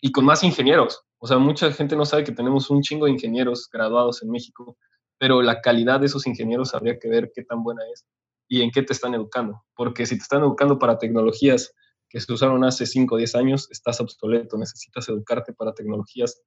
[0.00, 1.02] y con más ingenieros.
[1.18, 4.76] O sea, mucha gente no sabe que tenemos un chingo de ingenieros graduados en México,
[5.18, 8.06] pero la calidad de esos ingenieros habría que ver qué tan buena es
[8.48, 9.64] y en qué te están educando.
[9.74, 11.74] Porque si te están educando para tecnologías
[12.08, 16.40] que se usaron hace 5 o 10 años, estás obsoleto, necesitas educarte para tecnologías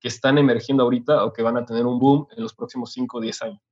[0.00, 3.16] que están emergiendo ahorita o que van a tener un boom en los próximos 5
[3.16, 3.62] o 10 años.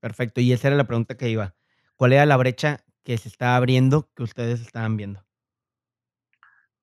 [0.00, 1.54] Perfecto, y esa era la pregunta que iba.
[2.00, 5.22] ¿Cuál era la brecha que se está abriendo que ustedes estaban viendo?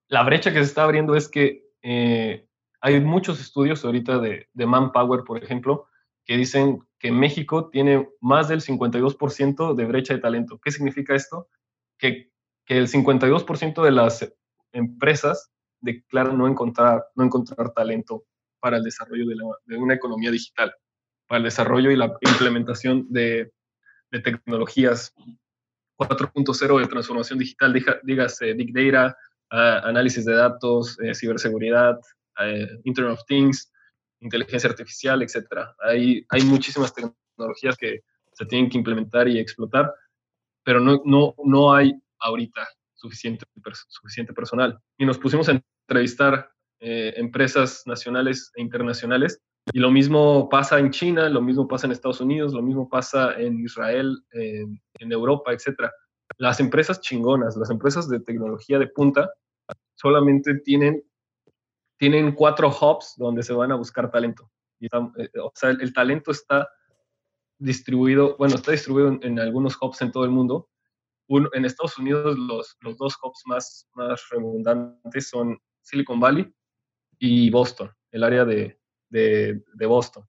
[0.10, 2.48] La brecha que se está abriendo es que eh,
[2.82, 5.88] hay muchos estudios ahorita de, de Manpower, por ejemplo,
[6.24, 10.60] que dicen que México tiene más del 52% de brecha de talento.
[10.64, 11.50] ¿Qué significa esto?
[11.98, 12.30] Que
[12.68, 14.32] el 52% de las
[14.72, 15.50] empresas
[15.82, 18.26] declaran no encontrar, no encontrar talento
[18.60, 19.26] para el desarrollo
[19.66, 20.76] de, una economía digital,
[21.26, 23.52] para el desarrollo y la implementación de,
[24.10, 25.14] tecnologías
[25.98, 29.18] 4.0 de transformación digital, dígase Big Data,
[29.50, 32.00] análisis de datos, eh, ciberseguridad,
[32.40, 33.72] eh, Internet of Things,
[34.20, 35.46] inteligencia artificial, etc.
[35.80, 38.02] Hay, hay muchísimas tecnologías que
[38.34, 39.92] se tienen que implementar y explotar,
[40.64, 43.46] pero no, no, no hay ahorita suficiente,
[43.88, 44.80] suficiente personal.
[44.98, 49.40] Y nos pusimos a entrevistar eh, empresas nacionales e internacionales.
[49.74, 53.34] Y lo mismo pasa en China, lo mismo pasa en Estados Unidos, lo mismo pasa
[53.40, 54.80] en Israel, en,
[55.12, 55.92] Europa, etc.
[56.38, 59.30] Las empresas chingonas, las empresas de tecnología de punta,
[59.96, 61.04] solamente tienen,
[61.98, 64.50] tienen cuatro hubs donde se van a buscar talento.
[64.80, 66.70] Y eh, o sea, el, talento está
[67.58, 70.70] distribuido, bueno, está distribuido en, algunos hubs en todo el mundo,
[71.28, 76.54] en Estados Unidos los, los dos hubs más, más redundantes son Silicon Valley
[77.20, 80.24] y Boston, el área de, de, de Boston.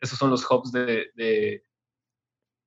[0.00, 1.64] Esos son los hubs de, de,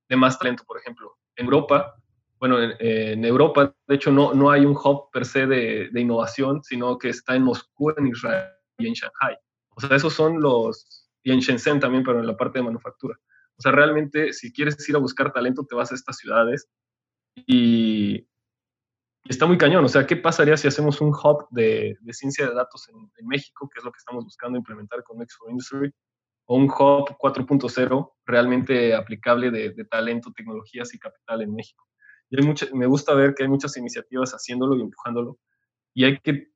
[0.09, 1.17] de, más talento, por ejemplo.
[1.35, 1.95] En Europa,
[2.39, 6.63] bueno, en, en, Europa, de hecho, no, no hay un hub per se de, innovación,
[6.63, 9.37] sino que está en Moscú, en Israel y en Shanghai.
[9.69, 13.17] O sea, esos son los, y en Shenzhen también, pero en la parte de manufactura.
[13.57, 16.69] O sea, realmente, si quieres ir a buscar talento, te vas a estas ciudades
[17.35, 18.27] y
[19.29, 19.85] está muy cañón.
[19.85, 23.79] O sea, ¿qué pasaría si hacemos un hub de, ciencia de datos en, México, que
[23.79, 25.91] es lo que estamos buscando implementar con Next for Industry?
[26.45, 31.85] O un hub 4.0 realmente aplicable de, talento, tecnologías y capital en México.
[32.29, 35.37] Y hay me gusta ver que hay muchas iniciativas haciéndolo y empujándolo.
[35.93, 36.49] Y hay que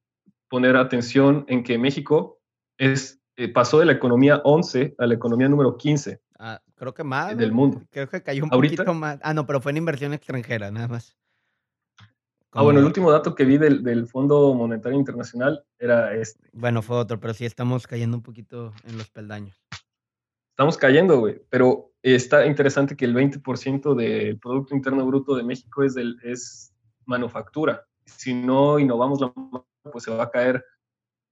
[0.50, 2.40] poner atención en que México
[2.78, 6.22] es, eh, pasó de la economía 11 a la economía número 15.
[6.40, 7.38] Ah, creo que más.
[7.38, 7.82] Del mundo.
[7.90, 9.20] Creo que cayó un poquito más.
[9.24, 11.21] Ah, no, pero fue en inversión extranjera, nada más.
[12.54, 16.50] Ah, bueno, el último dato que vi del, del, Fondo Monetario Internacional era este.
[16.52, 19.64] Bueno, fue otro, pero sí estamos cayendo un poquito en los peldaños.
[20.50, 25.84] Estamos cayendo, güey, pero está interesante que el 20% del Producto Interno Bruto de México
[25.84, 26.74] es, del, es
[27.06, 27.88] manufactura.
[28.06, 29.34] Si no innovamos la
[29.92, 30.64] pues se va a caer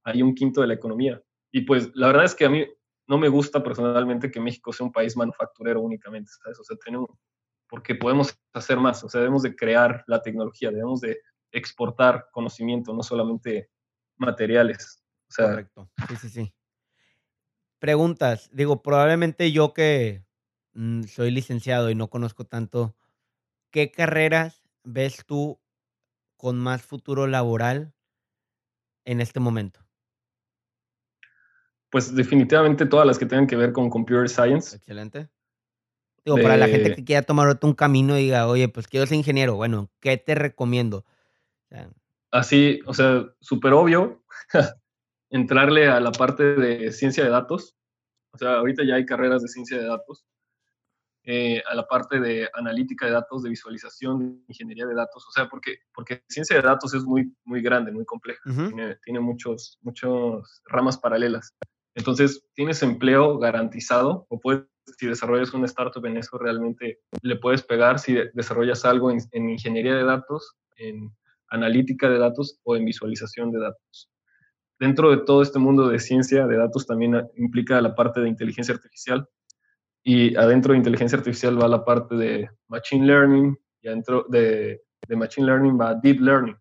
[0.06, 1.22] ahí un quinto de la economía.
[1.52, 2.66] Y pues la verdad es que a mí
[3.08, 6.60] no me gusta personalmente que México sea un país manufacturero únicamente, ¿sabes?
[6.60, 7.10] O sea, tenemos,
[7.70, 11.20] porque podemos hacer más, o sea, debemos de crear la tecnología, debemos de
[11.52, 13.70] exportar conocimiento, no solamente
[14.18, 15.04] materiales.
[15.30, 16.54] O sea, Correcto, sí, sí, sí.
[17.78, 20.26] Preguntas, digo, probablemente yo que
[20.74, 22.96] mm, soy licenciado y no conozco tanto,
[23.70, 25.62] ¿qué carreras ves tú
[26.36, 27.94] con más futuro laboral
[29.06, 29.86] en este momento?
[31.92, 34.76] Pues definitivamente todas las que tengan que ver con computer science.
[34.76, 35.30] Excelente.
[36.36, 39.18] Digo, para la gente que quiera tomar un camino y diga, oye, pues quiero ser
[39.18, 41.06] ingeniero, bueno, ¿qué te recomiendo?
[42.32, 44.24] Así, o sea, súper obvio,
[45.30, 47.76] entrarle a la parte de ciencia de datos.
[48.32, 50.26] O sea, ahorita ya hay carreras de ciencia de datos.
[51.24, 55.28] Eh, a la parte de analítica de datos, de visualización, ingeniería de datos.
[55.28, 58.42] O sea, porque, porque ciencia de datos es muy, muy grande, muy compleja.
[58.44, 61.54] tiene, tiene, muchos, muchas ramas paralelas.
[61.96, 64.64] Entonces, tienes empleo garantizado o puedes
[64.98, 69.50] si desarrollas una startup en eso, realmente le puedes pegar si desarrollas algo en, en
[69.50, 71.12] ingeniería de datos, en
[71.50, 74.10] analítica de datos o en visualización de datos.
[74.80, 78.74] Dentro de todo este mundo de ciencia de datos también implica la parte de inteligencia
[78.74, 79.28] artificial
[80.04, 85.16] y adentro de inteligencia artificial va la parte de machine learning y adentro de, de
[85.16, 86.58] machine learning va deep learning.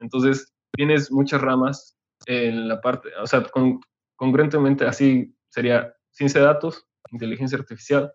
[0.00, 1.96] Entonces, tienes muchas ramas
[2.26, 3.80] en la parte, o sea, con,
[4.16, 8.12] congruentemente así sería ciencia de datos, inteligencia artificial.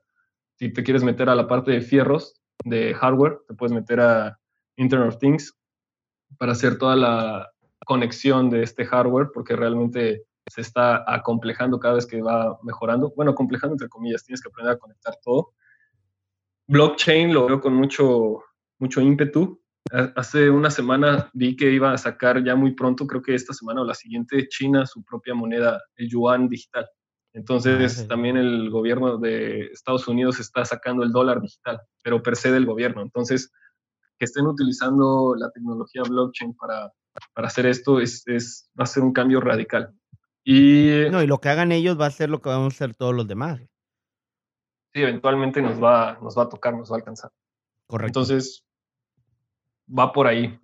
[0.58, 4.40] Si te quieres meter a la parte de fierros, de hardware, te puedes meter a
[4.76, 5.58] Internet of Things
[6.38, 7.50] para hacer toda la
[7.86, 13.14] conexión de este hardware, porque realmente se está acomplejando cada vez que va mejorando.
[13.16, 15.54] Bueno, acomplejando entre comillas, tienes que aprender a conectar todo.
[16.68, 18.44] Blockchain lo veo con mucho,
[18.80, 19.62] mucho ímpetu.
[20.16, 23.82] Hace una semana vi que iba a sacar ya muy pronto, creo que esta semana
[23.82, 26.88] o la siguiente, China su propia moneda, el yuan digital.
[27.34, 32.52] Entonces, también el gobierno de Estados Unidos está sacando el dólar digital, pero per se
[32.52, 33.02] del gobierno.
[33.02, 33.52] Entonces,
[34.18, 36.92] que estén utilizando la tecnología blockchain para,
[37.34, 39.94] para hacer esto es, es, va a ser un cambio radical.
[40.44, 42.96] Y, no, y lo que hagan ellos va a ser lo que vamos a hacer
[42.96, 43.62] todos los demás.
[44.94, 47.32] Sí, eventualmente nos va, nos va a tocar, nos va a alcanzar.
[47.86, 48.22] Correcto.
[48.22, 48.66] Entonces,
[49.88, 50.60] va por ahí.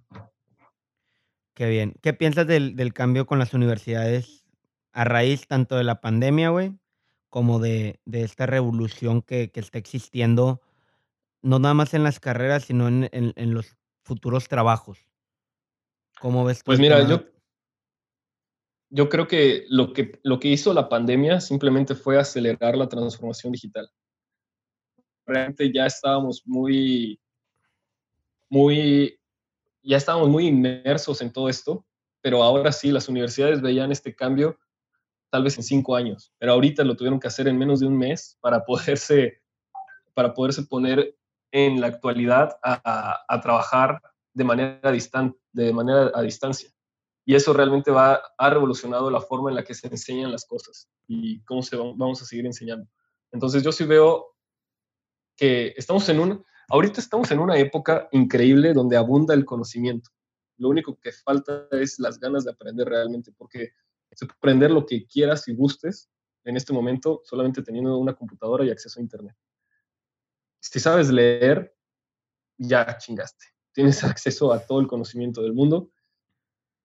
[1.54, 1.94] Qué bien.
[2.02, 4.45] ¿Qué piensas del, del cambio con las universidades
[4.96, 6.74] a raíz tanto de la pandemia, güey,
[7.30, 10.62] como de, de esta revolución que, que, está existiendo,
[11.42, 15.00] no nada más en las carreras, sino en, en, en los futuros trabajos?
[16.22, 16.62] ¿Cómo ves?
[16.64, 17.26] Pues mira, yo,
[18.90, 23.52] yo creo que lo, que lo que hizo la pandemia simplemente fue acelerar la transformación
[23.52, 23.92] digital.
[25.26, 27.20] Realmente ya estábamos muy,
[28.50, 29.20] muy,
[29.84, 31.86] ya estábamos muy inmersos en todo esto,
[32.22, 34.58] pero ahora sí, las universidades veían este cambio
[35.36, 37.98] tal vez en cinco años, pero ahorita lo tuvieron que hacer en menos de un
[37.98, 39.42] mes para poderse,
[40.14, 41.18] para poderse poner
[41.52, 44.00] en la actualidad a, trabajar
[44.34, 46.70] de manera, distan, de manera a distancia.
[47.26, 50.88] Y eso realmente va, ha revolucionado la forma en la que se enseñan las cosas
[51.06, 52.88] y cómo se vamos a seguir enseñando.
[53.34, 54.38] Entonces yo sí veo
[55.36, 60.12] que estamos en un, ahorita estamos en una época increíble donde abunda el conocimiento.
[60.58, 63.74] Lo único que falta es las ganas de aprender realmente, porque
[64.12, 66.10] se aprender lo que quieras y gustes
[66.44, 69.36] en este momento solamente teniendo una computadora y acceso a Internet.
[70.60, 71.76] Si sabes leer,
[72.58, 73.46] ya chingaste.
[73.74, 75.92] Tienes acceso a todo el conocimiento del mundo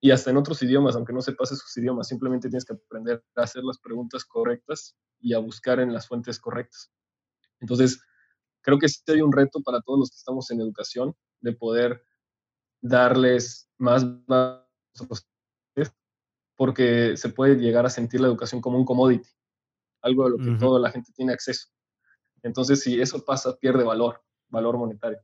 [0.00, 3.42] y hasta en otros idiomas, aunque no sepas esos idiomas, simplemente tienes que aprender a
[3.42, 6.90] hacer las preguntas correctas y a buscar en las fuentes correctas.
[7.60, 8.00] Entonces,
[8.62, 12.02] creo que sí hay un reto para todos los que estamos en educación de poder
[12.80, 14.06] darles más
[16.60, 19.26] porque se puede llegar a sentir la educación como un commodity,
[20.02, 21.68] algo a lo que toda la gente tiene acceso.
[22.42, 25.22] Entonces, si eso pasa, pierde valor, valor monetario.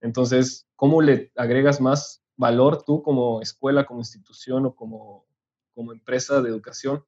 [0.00, 5.26] Entonces, ¿cómo le agregas más valor tú como escuela, como institución o como,
[5.74, 7.04] como empresa de educación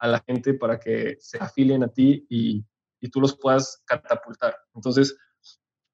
[0.00, 2.64] a la gente para que se afilien a ti y,
[2.98, 4.56] y tú los puedas catapultar?
[4.74, 5.16] Entonces,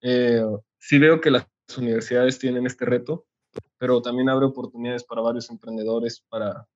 [0.00, 0.42] eh,
[0.78, 1.46] sí veo que las
[1.76, 3.26] universidades tienen este reto,
[3.76, 6.66] pero también abre oportunidades para varios emprendedores para,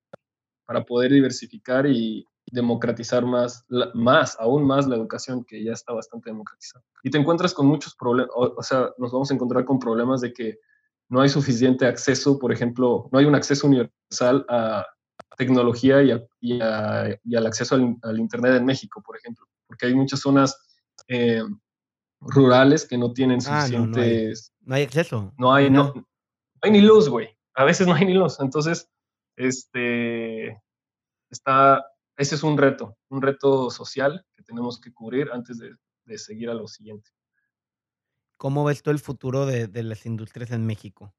[0.69, 3.65] para poder diversificar y democratizar más,
[3.95, 6.85] más, aún más la educación que ya está bastante democratizada.
[7.03, 10.35] Y te encuentras con muchos problemas, o, sea, nos vamos a encontrar con problemas de
[10.35, 10.59] que
[11.09, 14.87] no hay suficiente acceso, por ejemplo, no hay un acceso universal a
[15.39, 16.13] tecnología y,
[16.43, 20.55] y, al acceso al, Internet en México, por ejemplo, porque hay muchas zonas
[21.09, 21.43] eh,
[22.21, 24.53] rurales que no tienen suficientes...
[24.53, 25.33] Ah, no, hay, acceso.
[25.39, 26.05] No hay, no, no
[26.61, 27.31] hay ni luz, güey.
[27.55, 28.39] A veces no hay ni luz.
[28.39, 28.91] Entonces,
[29.39, 30.61] este,
[31.31, 31.85] está,
[32.17, 36.55] ese es un reto, un reto social que tenemos que cubrir antes de, seguir a
[36.55, 37.11] lo siguiente.
[38.37, 41.15] ¿Cómo ves tú el futuro de, las industrias en México?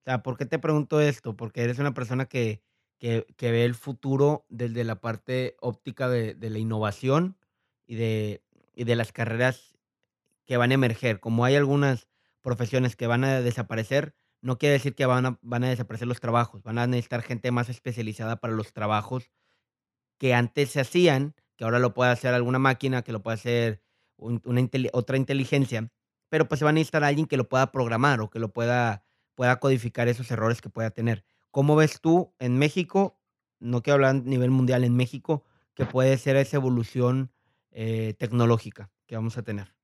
[0.00, 1.36] O sea, ¿por qué te pregunto esto?
[1.36, 2.62] Porque eres una persona que,
[2.98, 7.36] que, ve el futuro desde la parte óptica de, la innovación
[7.84, 8.42] y de,
[8.74, 9.76] y de las carreras
[10.46, 11.20] que van a emerger.
[11.20, 12.08] Como hay algunas
[12.40, 16.20] profesiones que van a desaparecer, no quiere decir que van a, van a desaparecer los
[16.20, 19.30] trabajos, van a necesitar gente más especializada para los trabajos
[20.18, 23.82] que antes se hacían, que ahora lo puede hacer alguna máquina, que lo puede hacer
[24.16, 25.90] una otra inteligencia,
[26.28, 29.04] pero pues se va a necesitar alguien que lo pueda programar o que lo pueda,
[29.34, 31.24] pueda codificar esos errores que pueda tener.
[31.50, 33.20] ¿Cómo ves tú en México,
[33.60, 37.32] no quiero hablar a nivel mundial, en México, que puede ser esa evolución
[37.70, 39.74] eh, tecnológica que vamos a tener?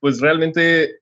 [0.00, 1.00] pues realmente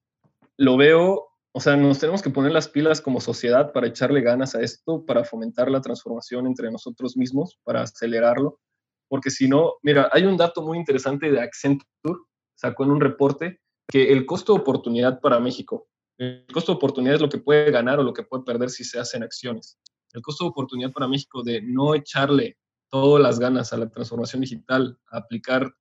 [0.56, 4.54] lo veo, o sea, nos tenemos que poner las pilas como sociedad para echarle ganas
[4.54, 8.60] a esto, para fomentar la transformación entre nosotros mismos, para acelerarlo.
[9.08, 12.18] porque si no, mira, hay un dato muy interesante de Accenture,
[12.56, 15.88] sacó en un reporte que el costo de oportunidad para México,
[16.18, 18.82] el costo de oportunidad es lo que puede ganar o lo que puede perder si
[18.82, 19.78] se hacen acciones.
[20.12, 22.56] El costo de oportunidad para México de no echarle
[22.88, 25.74] todas las ganas a la transformación digital, aplicar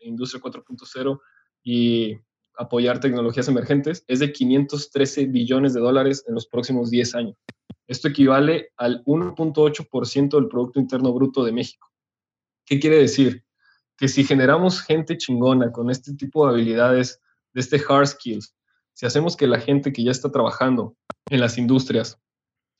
[0.00, 1.18] Industria 4.0
[1.62, 2.16] y
[2.56, 7.36] apoyar tecnologías emergentes es de 513 billones de dólares en los próximos 10 años.
[7.86, 11.88] Esto equivale al 1.8% del Producto Interno Bruto de México.
[12.64, 13.44] ¿Qué quiere decir?
[13.96, 17.20] Que si generamos gente chingona con este tipo de habilidades,
[17.52, 18.54] de este hard skills,
[18.94, 20.96] si hacemos que la gente que ya está trabajando
[21.30, 22.18] en las industrias,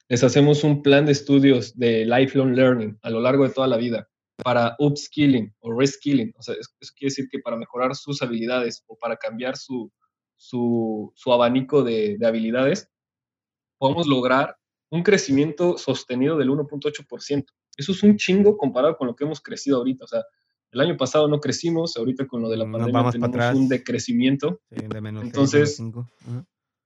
[0.08, 3.76] les hacemos un plan de estudios de lifelong learning a lo largo de toda la
[3.76, 4.08] vida
[4.42, 8.96] para upskilling o reskilling, o sea, eso quiere decir que para mejorar sus habilidades o
[8.96, 9.90] para cambiar su,
[10.36, 12.88] su, su abanico de, de habilidades,
[13.78, 14.56] podemos lograr
[14.90, 17.44] un crecimiento sostenido del 1.8%.
[17.76, 20.04] Eso es un chingo comparado con lo que hemos crecido ahorita.
[20.04, 20.22] O sea,
[20.72, 24.60] el año pasado no crecimos, ahorita con lo de la pandemia tenemos un decrecimiento.
[24.70, 25.82] Sí, de menos Entonces,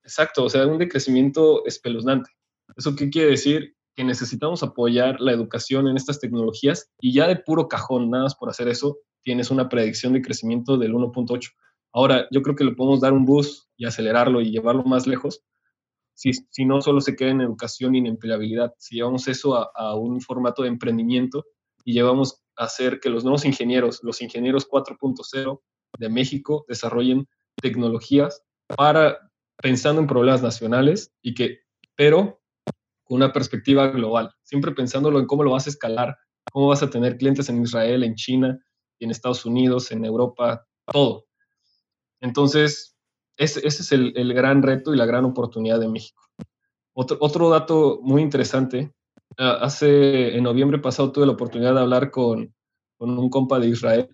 [0.03, 2.31] exacto, o sea, un decrecimiento espeluznante.
[2.77, 3.77] ¿Eso qué quiere decir?
[3.97, 8.35] Que necesitamos apoyar la educación en estas tecnologías y ya de puro cajón, nada más
[8.35, 11.51] por hacer eso, tienes una predicción de crecimiento del 1.8.
[11.93, 15.43] Ahora, yo creo que le podemos dar un boost y acelerarlo y llevarlo más lejos
[16.17, 19.71] si, si, no solo se queda en educación y en empleabilidad, si llevamos eso a,
[19.75, 21.45] a, un formato de emprendimiento
[21.85, 25.61] y llevamos a hacer que los nuevos ingenieros, los ingenieros 4.0
[25.99, 27.29] de México, desarrollen
[27.61, 31.61] tecnologías para pensando en problemas nacionales y que,
[31.95, 32.41] pero
[33.07, 36.17] con una perspectiva global, siempre pensándolo en cómo lo vas a escalar,
[36.53, 38.59] cómo vas a tener clientes en Israel, en China,
[38.99, 41.27] en Estados Unidos, en Europa, todo.
[42.21, 42.97] Entonces,
[43.37, 46.23] ese, ese es el, el, gran reto y la gran oportunidad de México.
[46.95, 48.93] Otro, otro dato muy interesante,
[49.39, 52.55] uh, hace, en noviembre pasado tuve la oportunidad de hablar con,
[52.97, 54.09] con un compa de Israel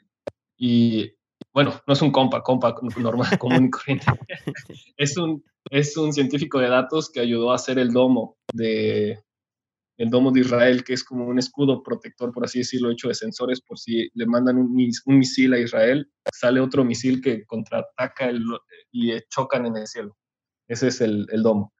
[0.56, 1.12] y
[1.54, 4.06] bueno, no es un compa, compa normal, común y corriente.
[4.96, 9.18] es, un, es un científico de datos que ayudó a hacer el domo de,
[9.96, 13.14] el domo de Israel, que es como un escudo protector, por así decirlo, hecho de
[13.14, 14.74] sensores, por si le mandan un,
[15.06, 18.44] misil a Israel, sale otro misil que contraataca el,
[18.90, 20.16] y chocan en el cielo.
[20.68, 21.72] Ese es el, el domo.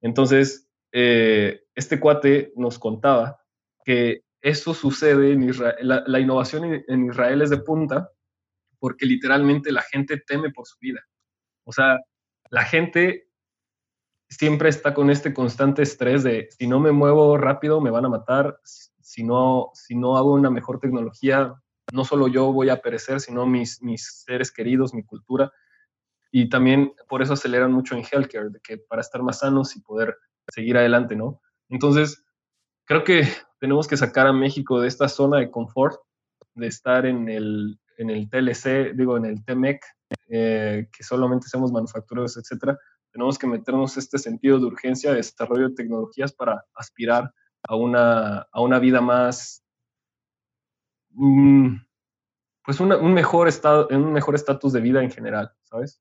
[0.00, 3.40] Entonces, eh, este cuate nos contaba
[3.84, 8.10] que eso sucede en Israel, la, la innovación en Israel es de punta
[8.80, 11.00] porque literalmente la gente teme por su vida.
[11.64, 12.00] O sea,
[12.52, 13.30] la gente
[14.28, 18.10] siempre está con este constante estrés de si no me muevo rápido me van a
[18.10, 21.54] matar, si no, si no hago una mejor tecnología,
[21.94, 25.50] no solo yo voy a perecer, sino mis, mis seres queridos, mi cultura.
[26.30, 29.80] Y también por eso aceleran mucho en healthcare, de que para estar más sanos y
[29.80, 31.40] poder seguir adelante, ¿no?
[31.70, 32.22] Entonces,
[32.84, 33.26] creo que
[33.60, 35.98] tenemos que sacar a México de esta zona de confort,
[36.54, 39.84] de estar en el, en el TLC, digo, en el TMEC,
[40.28, 42.78] eh, que solamente somos manufactureros, etcétera,
[43.10, 47.32] tenemos que meternos este sentido de urgencia de desarrollo de tecnologías para aspirar
[47.68, 49.62] a una, a una vida más,
[51.10, 51.76] mm,
[52.64, 56.00] pues una, un mejor estado, un mejor estatus de vida en general, ¿sabes?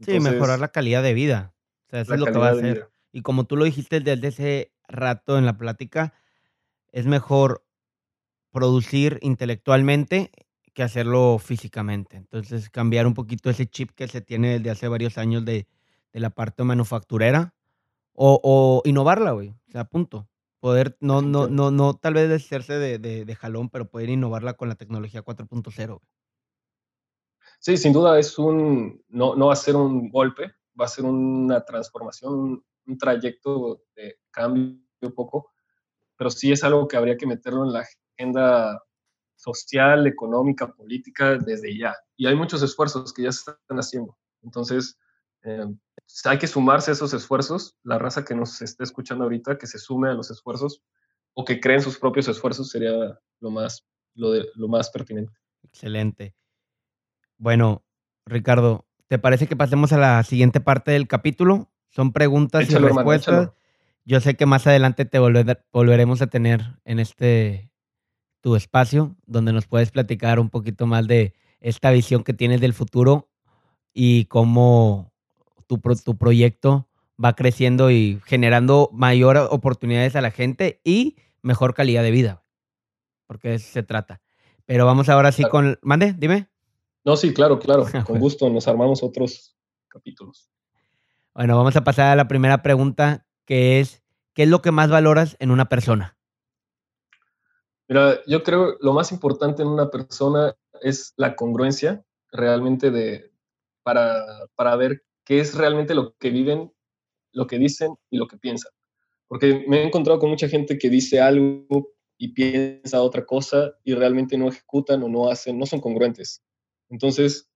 [0.00, 1.54] sí, mejorar la calidad de vida.
[1.86, 2.88] O sea, eso es lo que va a hacer.
[3.12, 6.12] Y como tú lo dijiste desde ese rato en la plática,
[6.92, 7.64] es mejor
[8.50, 10.30] producir intelectualmente
[10.76, 12.18] que hacerlo físicamente.
[12.18, 15.66] Entonces, cambiar un poquito ese chip que se tiene desde hace varios años de,
[16.12, 17.54] de la parte manufacturera
[18.12, 19.54] o, o innovarla, güey.
[19.68, 20.28] O sea, punto.
[20.60, 24.52] Poder, no, no, no, no tal vez deshacerse de, de, de jalón, pero poder innovarla
[24.52, 25.98] con la tecnología 4.0.
[27.58, 31.06] Sí, sin duda es un, no, no va a ser un golpe, va a ser
[31.06, 35.52] una transformación, un, un trayecto de cambio un poco,
[36.16, 37.86] pero sí es algo que habría que meterlo en la
[38.18, 38.82] agenda
[39.46, 41.94] social, económica, política desde ya.
[42.16, 44.18] Y hay muchos esfuerzos que ya se están haciendo.
[44.42, 44.98] Entonces,
[45.44, 45.66] eh,
[46.24, 47.76] hay que sumarse a esos esfuerzos.
[47.84, 50.82] La raza que nos esté escuchando ahorita, que se sume a los esfuerzos
[51.34, 55.32] o que creen sus propios esfuerzos sería lo más, lo, de, lo más pertinente.
[55.62, 56.34] Excelente.
[57.38, 57.84] Bueno,
[58.24, 61.70] Ricardo, ¿te parece que pasemos a la siguiente parte del capítulo?
[61.90, 63.34] Son preguntas échalo, y respuestas.
[63.34, 63.54] Hermano,
[64.04, 67.70] Yo sé que más adelante te volver, volveremos a tener en este
[68.46, 72.74] tu espacio, donde nos puedes platicar un poquito más de esta visión que tienes del
[72.74, 73.28] futuro
[73.92, 75.12] y cómo
[75.66, 76.88] tu, tu proyecto
[77.22, 82.44] va creciendo y generando mayor oportunidades a la gente y mejor calidad de vida,
[83.26, 84.22] porque de eso se trata.
[84.64, 85.50] Pero vamos ahora sí claro.
[85.50, 85.78] con...
[85.82, 86.48] Mande, dime.
[87.04, 87.84] No, sí, claro, claro.
[88.06, 89.56] Con gusto nos armamos otros
[89.88, 90.52] capítulos.
[91.34, 94.88] Bueno, vamos a pasar a la primera pregunta, que es, ¿qué es lo que más
[94.88, 96.15] valoras en una persona?
[97.88, 103.32] Yo creo lo más importante en una persona es la congruencia realmente de,
[103.82, 104.24] para,
[104.56, 106.72] para ver qué es realmente lo que viven,
[107.32, 108.72] lo que dicen y lo que piensan.
[109.28, 113.94] Porque me he encontrado con mucha gente que dice algo y piensa otra cosa y
[113.94, 116.42] realmente no ejecutan o no hacen, no son congruentes.
[116.88, 117.48] Entonces,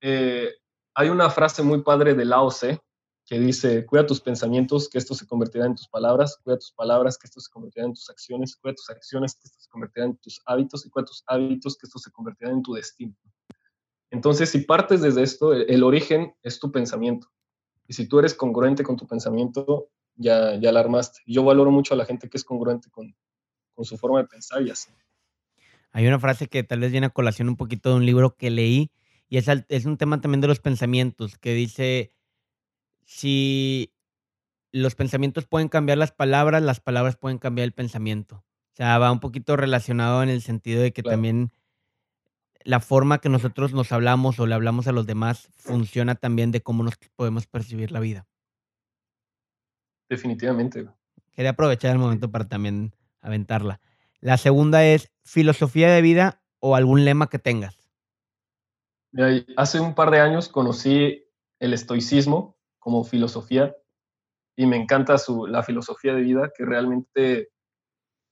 [0.00, 0.50] eh,
[0.94, 2.80] hay una frase muy padre de Lao Tse
[3.28, 7.18] que dice, cuida tus pensamientos, que esto se convertirá en tus palabras, cuida tus palabras,
[7.18, 10.16] que esto se convertirá en tus acciones, cuida tus acciones, que esto se convertirá en
[10.16, 13.14] tus hábitos, y cuida tus hábitos, que esto se convertirá en tu destino.
[14.10, 17.28] Entonces, si partes desde esto, el, origen es tu pensamiento.
[17.86, 21.20] Y si tú eres congruente con tu pensamiento, ya, ya la armaste.
[21.26, 23.14] Yo valoro mucho a la gente que es congruente con,
[23.74, 24.90] con su forma de pensar y así.
[25.92, 28.48] Hay una frase que tal vez viene a colación un poquito de un libro que
[28.48, 28.90] leí,
[29.28, 32.14] y es, es un tema también de los pensamientos, que dice,
[33.08, 33.94] si
[34.70, 38.44] los pensamientos pueden cambiar las palabras, las palabras pueden cambiar el pensamiento.
[38.74, 41.50] O sea, va un poquito relacionado en el sentido de que también
[42.64, 46.60] la forma que nosotros nos hablamos o le hablamos a los demás funciona también de
[46.60, 48.26] cómo nos podemos percibir la vida.
[50.10, 50.86] Definitivamente.
[51.32, 53.80] Quería aprovechar el momento para también aventarla.
[54.20, 57.88] La segunda es filosofía de vida o algún lema que tengas.
[59.56, 61.24] Hace un par de años conocí
[61.58, 62.57] el estoicismo
[62.88, 63.76] como filosofía
[64.56, 67.50] y me encanta su, la filosofía de vida que realmente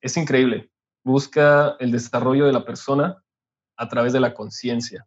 [0.00, 0.70] es increíble.
[1.04, 3.22] Busca el desarrollo de la persona
[3.76, 5.06] a través de la conciencia.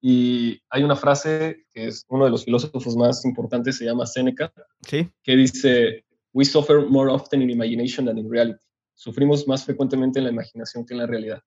[0.00, 4.52] Y hay una frase que es uno de los filósofos más importantes, se llama Seneca,
[4.86, 5.10] ¿Sí?
[5.24, 8.64] que dice, We suffer more often in imagination than in reality.
[8.94, 11.42] Sufrimos más frecuentemente en la imaginación que en la realidad.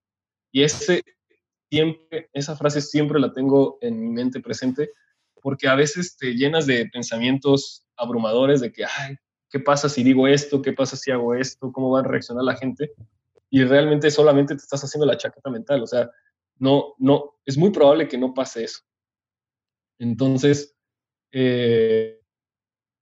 [0.52, 1.02] Y ese,
[1.70, 4.90] siempre, esa frase siempre la tengo en mi mente presente
[5.48, 9.16] porque a veces te llenas de pensamientos abrumadores de que, ay,
[9.50, 10.62] ¿qué pasa si digo esto?
[10.62, 11.72] ¿Qué pasa si hago esto?
[11.72, 12.92] ¿Cómo va a reaccionar la gente?
[13.50, 16.12] Y realmente solamente te estás haciendo la chaqueta mental, o sea,
[16.58, 18.82] no, no, es muy probable que no pase eso.
[20.00, 20.76] Entonces,
[21.32, 22.20] eh,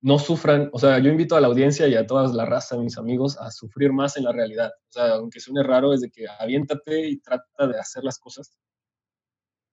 [0.02, 3.00] no sufran, o sea, yo invito a la audiencia y a toda la raza, mis
[3.00, 4.72] amigos, a sufrir más en la realidad.
[4.90, 8.56] O sea, aunque suene raro, es de que aviéntate y trata de hacer las cosas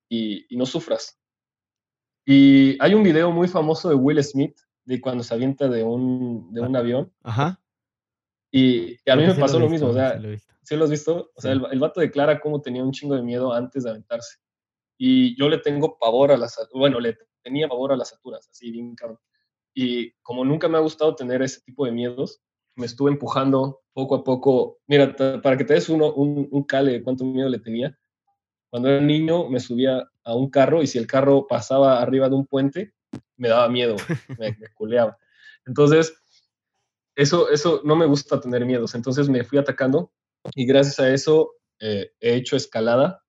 [0.09, 1.19] y no sufras.
[2.25, 6.53] Y hay un video muy famoso de Will Smith de cuando se avienta de un,
[6.53, 7.13] de un avión.
[7.23, 7.61] Ajá.
[8.51, 10.21] Y, a mí me pasó lo, mismo, o sea,
[10.63, 11.31] ¿sí lo has visto?
[11.35, 14.39] O sea, el, el, vato declara cómo tenía un chingo de miedo antes de aventarse.
[14.99, 18.71] Y yo le tengo pavor a las, bueno, le tenía pavor a las alturas, así
[18.71, 19.19] bien cabrón.
[19.75, 22.43] Y como nunca me ha gustado tener ese tipo de miedos,
[22.77, 24.79] me estuve empujando poco a poco.
[24.87, 27.99] Mira, para que te des uno, un, un cale de cuánto miedo le tenía,
[28.71, 32.37] cuando era niño me subía a un carro y si el carro pasaba arriba de
[32.37, 32.95] un puente,
[33.37, 33.97] me daba miedo,
[34.39, 35.19] me, me culeaba.
[35.67, 36.15] Entonces,
[37.15, 38.95] eso, eso no me gusta tener miedos.
[38.95, 40.13] Entonces me fui atacando
[40.55, 43.23] y gracias a eso eh, he hecho escalada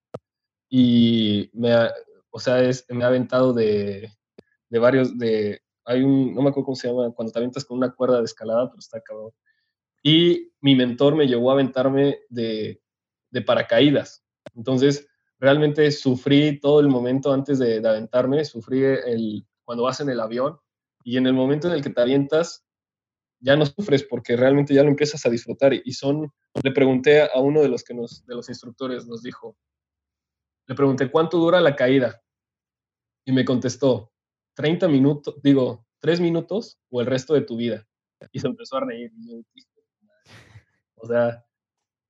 [0.69, 1.93] y me ha,
[2.31, 4.11] o sea, es, me ha aventado de,
[4.69, 7.77] de, varios, de, hay un, no me acuerdo cómo se llama, cuando te aventas con
[7.77, 9.33] una cuerda de escalada, pero está acabado.
[10.01, 12.81] Y mi mentor me llevó a aventarme de,
[13.31, 14.25] de paracaídas.
[14.55, 15.07] Entonces,
[15.43, 20.21] realmente sufrí todo el momento antes de, de, aventarme, sufrí el, cuando vas en el
[20.21, 20.57] avión
[21.03, 22.65] y en el momento en el que te avientas,
[23.41, 25.73] ya no sufres porque realmente ya lo empiezas a disfrutar.
[25.73, 26.31] Y son,
[26.63, 29.57] le pregunté a uno de los, que nos, de los instructores, nos dijo,
[30.65, 32.23] le pregunté, ¿cuánto dura la caída?
[33.25, 34.13] Y me contestó,
[34.53, 37.85] 30 minutos, digo, 3 minutos o el resto de tu vida.
[38.31, 39.11] Y se empezó a reír.
[40.95, 41.45] O sea,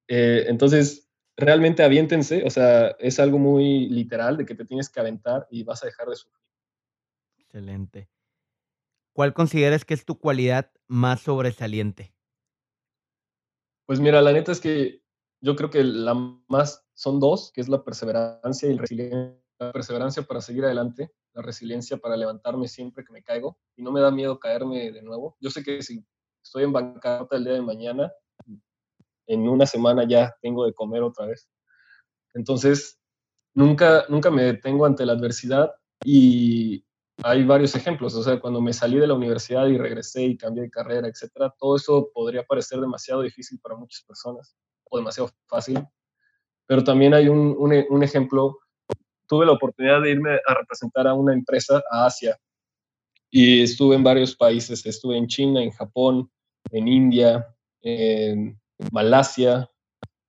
[0.07, 1.03] eh, entonces
[1.38, 5.63] realmente aviéntense, o sea, es algo muy literal de que te tienes que aventar y
[5.63, 6.43] vas a dejar de sufrir.
[7.38, 8.09] Excelente.
[9.13, 12.15] ¿Cuál consideras que es tu cualidad más sobresaliente?
[13.86, 15.03] Pues mira, la neta es que
[15.41, 16.13] yo creo que la
[16.47, 19.43] más son dos, que es la perseverancia y la resiliencia.
[19.59, 23.91] La perseverancia para seguir adelante, la resiliencia para levantarme siempre que me caigo y no
[23.91, 25.38] me da miedo caerme de nuevo.
[25.39, 26.03] Yo sé que si
[26.43, 28.11] estoy en bancarrota el día de mañana,
[29.28, 31.49] en una semana ya tengo de comer otra vez.
[32.34, 32.99] Entonces,
[33.53, 36.86] nunca, nunca me detengo ante la adversidad y
[37.24, 38.15] hay varios ejemplos.
[38.15, 41.53] O sea, cuando me salí de la universidad y regresé y cambié de carrera, etcétera,
[41.59, 44.55] todo eso podría parecer demasiado difícil para muchas personas
[44.89, 45.86] o demasiado fácil.
[46.65, 48.59] Pero también hay un, un, un ejemplo.
[49.28, 52.38] Tuve la oportunidad de irme a representar a una empresa a Asia
[53.30, 54.86] y estuve en varios países.
[54.86, 56.30] Estuve en China, en Japón,
[56.71, 57.47] en India,
[57.82, 58.59] en
[58.91, 59.69] Malasia,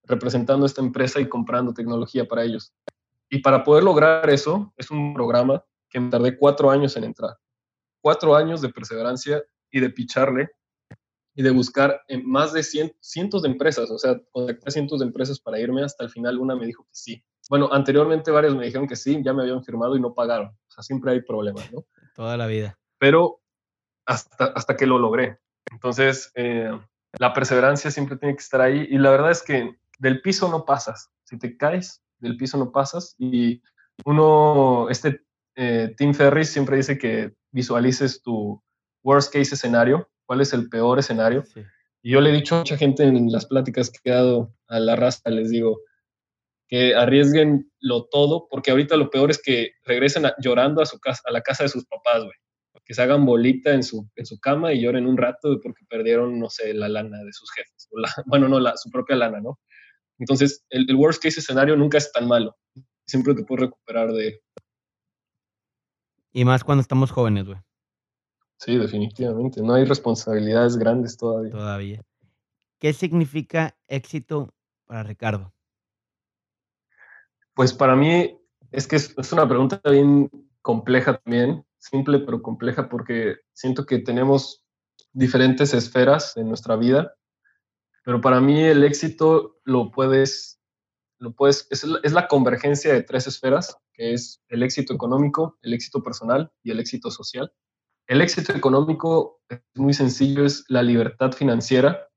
[0.05, 2.73] representando esta empresa y comprando tecnología para ellos.
[3.29, 7.37] Y para poder lograr eso, es un programa que me tardé cuatro años en entrar.
[8.01, 10.51] Cuatro años de perseverancia y de picharle
[11.35, 15.07] y de buscar en más de cientos de empresas, o sea, contacté a cientos de
[15.07, 17.25] empresas para irme, hasta el final una me dijo que sí.
[17.51, 20.49] Bueno, anteriormente varias me dijeron que sí, ya me habían firmado y no pagaron.
[20.49, 21.85] O sea, siempre hay problemas, ¿no?
[22.15, 22.79] Toda la vida.
[22.99, 23.41] Pero
[24.07, 25.41] hasta, hasta que lo logré.
[25.73, 26.71] Entonces, eh,
[27.19, 30.65] la perseverancia siempre tiene que estar ahí y la verdad es que del piso no
[30.65, 31.11] pasas.
[31.25, 33.63] Si te caes, del piso no pasas y
[34.05, 35.21] uno, este
[35.57, 38.63] eh, Tim Ferriss siempre dice que visualices tu
[39.03, 41.45] worst case escenario, cuál es el peor escenario.
[42.03, 44.81] Y yo le he dicho a mucha gente en las pláticas que he dado a
[44.81, 45.79] la raza, les digo
[46.67, 51.23] que arriesguen lo todo, porque ahorita lo peor es que regresen llorando a, su casa,
[51.27, 52.37] a la casa de sus papás, güey.
[52.85, 56.39] Que se hagan bolita en su, en su cama y lloren un rato porque perdieron,
[56.39, 57.89] no sé, la lana de sus jefes.
[58.27, 59.59] bueno, no, la, su propia lana, ¿no?
[60.19, 62.57] Entonces, el, el worst case escenario nunca es tan malo.
[63.07, 64.41] Siempre te puedes recuperar de,
[66.37, 67.59] y más cuando estamos jóvenes, güey.
[68.59, 69.63] Sí, definitivamente.
[69.63, 71.53] No hay responsabilidades grandes todavía.
[71.53, 72.03] Todavía.
[72.81, 74.53] ¿Qué significa éxito
[74.85, 75.55] para Ricardo?
[77.55, 78.37] Pues para mí
[78.73, 80.29] es que es, una pregunta bien
[80.61, 84.65] compleja también, simple pero compleja porque siento que tenemos
[85.13, 87.15] diferentes esferas en nuestra vida,
[88.05, 90.61] pero para mí el éxito lo puedes,
[91.19, 96.03] lo puedes, es la convergencia de tres esferas que es el éxito económico, el éxito
[96.03, 97.53] personal y el éxito social.
[98.07, 102.09] El éxito económico es muy sencillo, es la libertad financiera.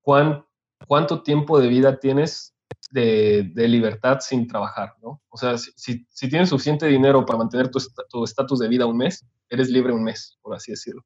[0.00, 0.44] ¿Cuán,
[0.86, 2.56] ¿Cuánto tiempo de vida tienes
[2.90, 4.94] de, libertad sin trabajar?
[5.02, 5.22] ¿no?
[5.28, 9.68] O sea, si, tienes suficiente dinero para mantener tu estatus de vida un mes, eres
[9.68, 11.04] libre un mes, por así decirlo.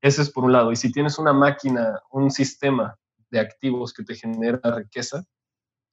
[0.00, 0.70] Ese es por un lado.
[0.72, 2.96] Y si tienes una máquina, un sistema
[3.30, 5.24] de activos que te genera riqueza,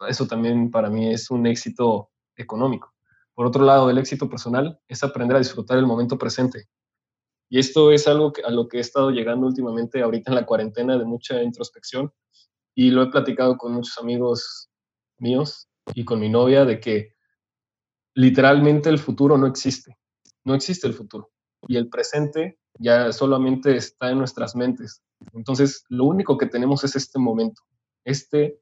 [0.08, 2.94] eso también para mí es un éxito económico.
[3.34, 6.68] Por otro lado, el éxito personal es aprender a disfrutar el momento presente.
[7.50, 10.98] Y esto es algo a lo que he estado llegando últimamente ahorita en la cuarentena
[10.98, 12.12] de mucha introspección
[12.74, 14.70] y lo he platicado con muchos amigos
[15.18, 17.16] míos y con mi novia de que
[18.14, 19.98] literalmente el futuro no existe.
[20.44, 21.32] No existe el futuro.
[21.68, 25.02] Y el presente ya solamente está en nuestras mentes.
[25.34, 27.62] Entonces, lo único que tenemos es este momento.
[28.04, 28.60] Este,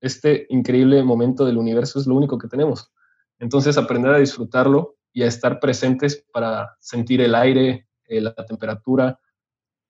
[0.00, 2.92] este increíble momento del universo es lo único que tenemos.
[3.38, 9.18] Entonces, aprender a disfrutarlo y a estar presentes para sentir el aire, eh, la temperatura,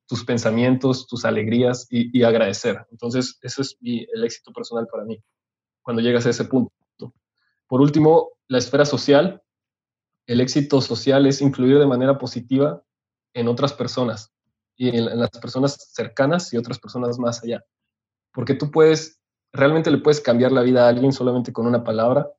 [0.07, 2.85] tus pensamientos, tus alegrías y, agradecer.
[2.91, 5.23] Entonces, ese es el éxito personal para mí,
[5.91, 6.72] cuando llegas a ese punto.
[7.66, 9.43] Por último, la esfera social.
[10.24, 12.80] El éxito social es influir de manera positiva
[13.34, 14.32] en otras personas
[14.76, 17.64] y en, en las personas cercanas y otras personas más allá.
[18.32, 19.20] Porque tú puedes,
[19.53, 22.30] realmente le puedes cambiar la vida a alguien solamente con una palabra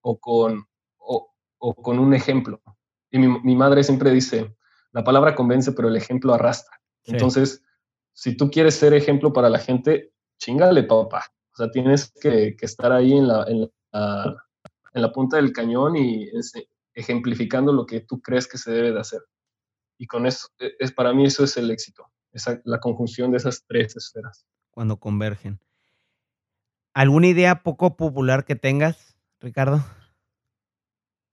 [0.00, 1.34] o con, o,
[1.74, 2.62] con un ejemplo.
[3.10, 4.56] Y mi, madre siempre dice,
[4.92, 6.80] la palabra convence, pero el ejemplo arrastra.
[7.04, 7.62] Entonces,
[8.14, 11.33] si tú quieres ser ejemplo para la gente, chingale, papá.
[11.54, 13.70] O sea, tienes que, estar ahí en la, en,
[14.92, 16.28] la, punta del cañón y
[16.94, 19.22] ejemplificando lo que tú crees que se debe de hacer.
[19.96, 23.36] Y con eso, e, es, para mí eso es el éxito, esa, la conjunción de
[23.36, 24.44] esas tres esferas.
[24.72, 25.60] Cuando convergen.
[26.92, 29.80] ¿Alguna idea poco popular que tengas Ricardo?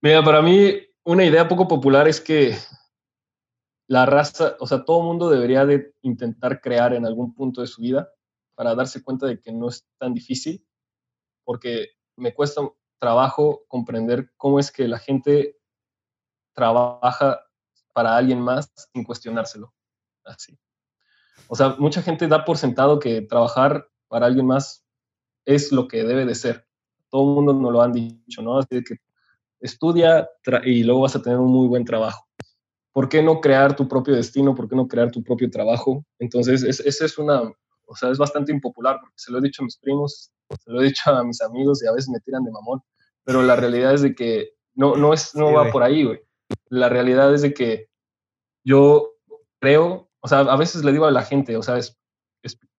[0.01, 2.55] Mira, para mí una idea poco popular es que
[3.87, 7.81] la raza, o sea, todo mundo debería de intentar crear en algún punto de su
[7.81, 8.11] vida
[8.61, 10.63] para darse cuenta de que no es tan difícil,
[11.43, 12.61] porque me cuesta
[12.99, 15.57] trabajo comprender cómo es que la gente
[16.53, 17.41] trabaja
[17.91, 19.73] para alguien más sin cuestionárselo.
[20.23, 20.59] Así.
[21.47, 24.85] O sea, mucha gente da por sentado que trabajar para alguien más
[25.43, 26.67] es lo que debe de ser
[27.09, 28.59] todo el mundo nos lo han dicho, ¿no?
[28.59, 28.97] Así que
[29.59, 30.29] estudia
[30.63, 32.27] y luego vas a tener un muy buen trabajo.
[32.93, 34.53] ¿Por qué no crear tu propio destino?
[34.53, 36.05] ¿Por qué no crear tu propio trabajo?
[36.19, 37.51] Entonces, esa es una,
[37.91, 40.31] o sea, es bastante impopular, porque se lo he dicho a mis primos,
[40.63, 42.81] se lo he dicho a mis amigos y a veces me tiran de mamón,
[43.23, 46.21] pero la realidad es de que no, no, es, no va por ahí, güey.
[46.69, 47.89] La realidad es de que
[48.63, 49.13] yo
[49.59, 51.77] creo, o sea, a veces le digo a la gente, o sea,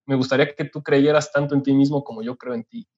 [0.06, 2.88] me gustaría que tú creyeras tanto en ti mismo como yo creo en ti.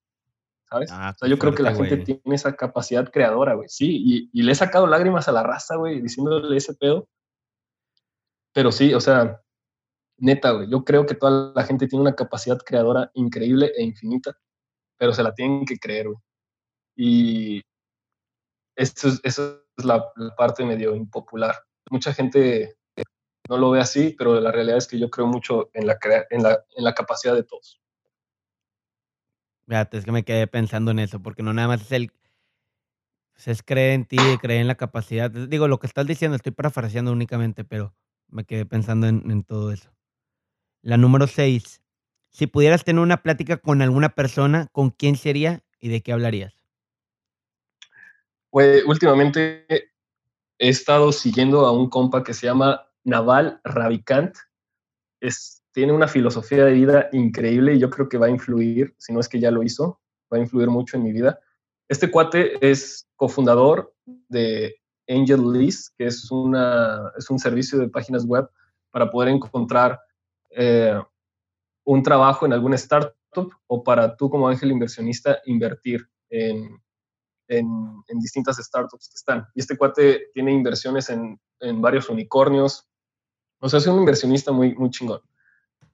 [0.70, 0.90] ¿sabes?
[0.92, 3.68] Ah, o sea, yo creo que la gente tiene esa capacidad creadora, güey.
[3.68, 7.08] Sí, y, le he sacado lágrimas a la raza, güey, diciéndole ese pedo.
[8.52, 9.40] Pero sí, o sea,
[10.18, 14.36] neta, güey, yo creo que toda la gente tiene una capacidad creadora increíble e infinita,
[14.98, 16.18] pero se la tienen que creer, güey.
[16.96, 17.62] Y
[18.76, 19.40] eso es, es
[19.84, 20.04] la,
[20.36, 21.54] parte medio impopular.
[21.90, 22.76] Mucha gente
[23.48, 25.98] no lo ve así, pero la realidad es que yo creo mucho en la,
[26.30, 27.80] en la, en la capacidad de todos.
[29.66, 32.12] Fíjate, es que me quedé pensando en eso, porque no nada más es el.
[33.32, 35.30] Pues, es creer en ti, creer en la capacidad.
[35.30, 37.94] Digo, lo que estás diciendo, estoy parafraseando únicamente, pero
[38.28, 39.90] me quedé pensando en, todo eso.
[40.84, 41.80] La número 6.
[42.28, 46.52] Si pudieras tener una plática con alguna persona, ¿con quién sería y de qué hablarías?
[48.50, 49.88] Pues últimamente he
[50.68, 54.36] estado siguiendo a un compa que se llama Naval Ravikant.
[55.20, 59.14] Es, tiene una filosofía de vida increíble y yo creo que va a influir, si
[59.14, 61.40] no es que ya lo hizo, va a influir mucho en mi vida.
[61.88, 64.76] Este cuate es cofundador de
[65.08, 68.50] Angel List, que es, una, es un servicio de páginas web
[68.90, 69.98] para poder encontrar
[70.56, 71.00] eh,
[71.84, 76.80] un trabajo en alguna startup o para tú como ángel inversionista invertir en,
[77.48, 79.46] en, distintas startups que están.
[79.54, 82.88] Y este cuate tiene inversiones en, en, varios unicornios.
[83.60, 85.20] O sea, es un inversionista muy, muy chingón.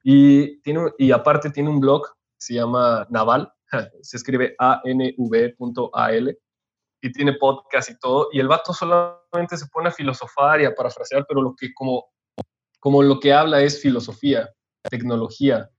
[0.03, 2.07] Y, tiene, y aparte tiene un blog
[2.41, 3.53] se llama Naval,
[4.01, 6.37] se escribe A-N-V.A-L,
[7.03, 8.29] y tiene podcast y todo.
[8.31, 12.05] Y el vato solamente se pone a filosofar y a parafrasear, pero lo que como,
[12.81, 14.49] como lo que habla es filosofía,
[14.89, 15.69] tecnología,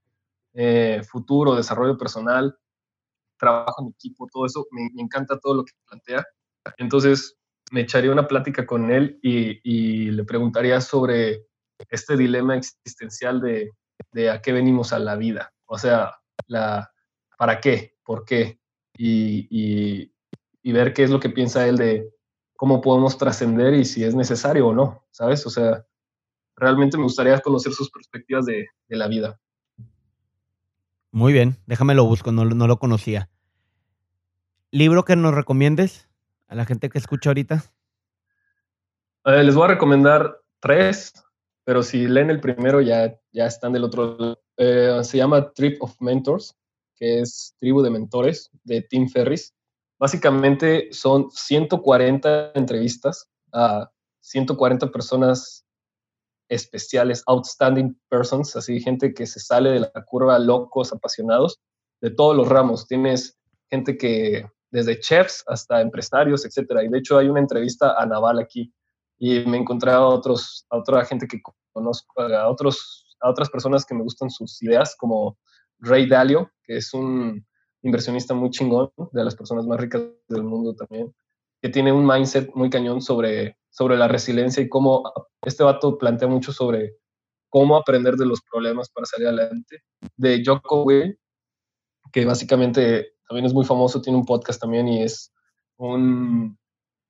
[0.53, 2.57] eh, futuro, desarrollo personal,
[3.37, 6.25] trabajo en equipo, todo eso, me, encanta todo lo que plantea.
[6.77, 7.37] Entonces,
[7.71, 11.45] me echaría una plática con él y, le preguntaría sobre
[11.89, 13.71] este dilema existencial de,
[14.13, 15.53] de, a qué venimos a la vida.
[15.65, 16.15] O sea,
[16.47, 16.89] la,
[17.37, 17.97] ¿para qué?
[18.05, 18.61] ¿Por qué?
[18.97, 20.13] Y, y,
[20.61, 22.09] y ver qué es lo que piensa él de
[22.55, 25.45] cómo podemos trascender y si es necesario o no, ¿sabes?
[25.45, 25.85] O sea,
[26.55, 29.39] realmente me gustaría conocer sus perspectivas de, de la vida.
[31.11, 33.29] Muy bien, déjame lo busco, no, no lo conocía.
[34.71, 36.09] ¿Libro que nos recomiendes
[36.47, 37.63] a la gente que escucha ahorita?
[39.25, 41.13] Eh, les voy a recomendar tres,
[41.63, 44.41] pero si leen el primero ya, ya están del otro lado.
[44.57, 46.55] Eh, se llama Trip of Mentors,
[46.95, 49.53] que es Tribu de Mentores de Tim Ferris.
[49.99, 53.91] Básicamente son 140 entrevistas a
[54.21, 55.65] 140 personas
[56.49, 61.59] especiales, outstanding persons, así gente que se sale de la curva, locos, apasionados,
[62.01, 62.87] de todos los ramos.
[62.87, 63.37] Tienes
[63.69, 66.83] gente que, desde chefs hasta empresarios, etcétera.
[66.83, 68.73] Y de hecho hay una entrevista a Naval aquí
[69.19, 71.41] y me encontré a, otros, a otra gente que
[71.71, 75.37] conozco, a, otros, a otras personas que me gustan sus ideas, como
[75.79, 77.45] Ray Dalio, que es un
[77.83, 81.13] inversionista muy chingón, de las personas más ricas del mundo también,
[81.61, 85.03] que tiene un mindset muy cañón sobre sobre la resiliencia y cómo
[85.41, 86.95] este vato plantea mucho sobre
[87.49, 89.81] cómo aprender de los problemas para salir adelante.
[90.15, 91.19] De Joko Will,
[92.11, 95.33] que básicamente también es muy famoso, tiene un podcast también y es
[95.77, 96.55] un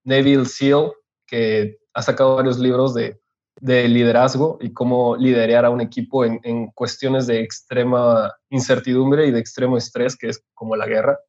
[0.05, 0.93] Navy SEAL
[1.27, 3.19] que ha sacado varios libros de,
[3.59, 9.31] de liderazgo y cómo liderar a un equipo en, en, cuestiones de extrema incertidumbre y
[9.31, 11.19] de extremo estrés, que es como la guerra.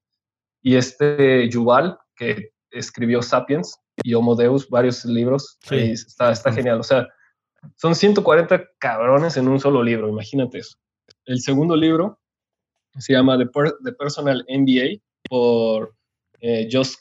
[0.63, 5.59] Y este Yuval, que escribió Sapiens, y Homo Deus, varios libros.
[5.71, 6.81] está, está genial.
[6.81, 7.09] O sea,
[7.77, 10.77] son 140 cabrones en un solo libro, imagínate eso.
[11.25, 12.21] El segundo libro
[12.99, 15.95] se llama The, Personal MBA por
[16.41, 16.95] eh, Josh,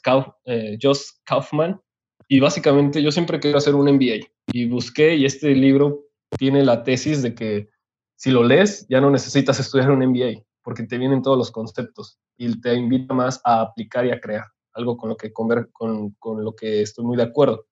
[0.46, 0.78] eh,
[1.24, 1.80] Kaufman.
[2.26, 4.26] Y básicamente yo siempre quiero hacer un MBA.
[4.52, 6.06] Y busqué, y este libro
[6.38, 7.68] tiene la tesis de que
[8.16, 12.18] si lo lees, ya no necesitas estudiar un MBA, porque te vienen todos los conceptos
[12.38, 16.44] y te invita más a aplicar y a crear algo con lo que, con, con
[16.44, 17.66] lo que estoy muy de acuerdo.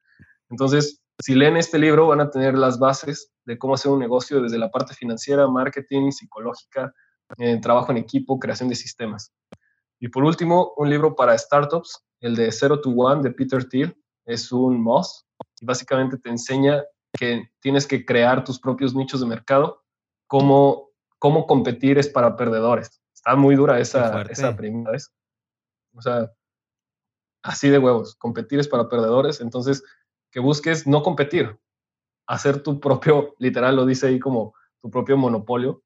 [0.48, 4.40] Entonces, si leen este libro, van a tener las bases de cómo hacer un negocio
[4.40, 6.92] desde la parte financiera, marketing, psicológica,
[7.38, 9.32] eh, trabajo en equipo, creación de sistemas.
[10.00, 13.96] Y por último, un libro para startups, el de Zero to One de Peter Thiel,
[14.24, 15.24] es un MOS
[15.60, 16.82] y básicamente te enseña
[17.12, 19.84] que tienes que crear tus propios nichos de mercado,
[20.26, 23.00] cómo, cómo competir es para perdedores.
[23.14, 25.14] Está muy dura esa, esa primera vez.
[25.94, 26.32] O sea,
[27.42, 28.14] así de huevos.
[28.16, 29.82] Competir es para perdedores, entonces
[30.30, 31.58] que busques no competir,
[32.26, 35.82] hacer tu propio, literal lo dice ahí como tu propio monopolio,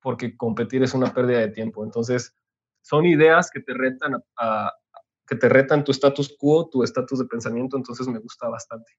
[0.00, 1.84] porque competir es una pérdida de tiempo.
[1.84, 2.34] Entonces,
[2.82, 4.72] son ideas que te retan a,
[5.26, 8.92] que te retan tu status quo, tu estatus de pensamiento, entonces me gusta bastante.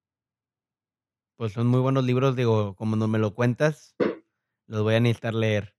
[1.36, 3.96] Pues son muy buenos libros, digo, como no me lo cuentas,
[4.68, 5.76] los voy a necesitar leer.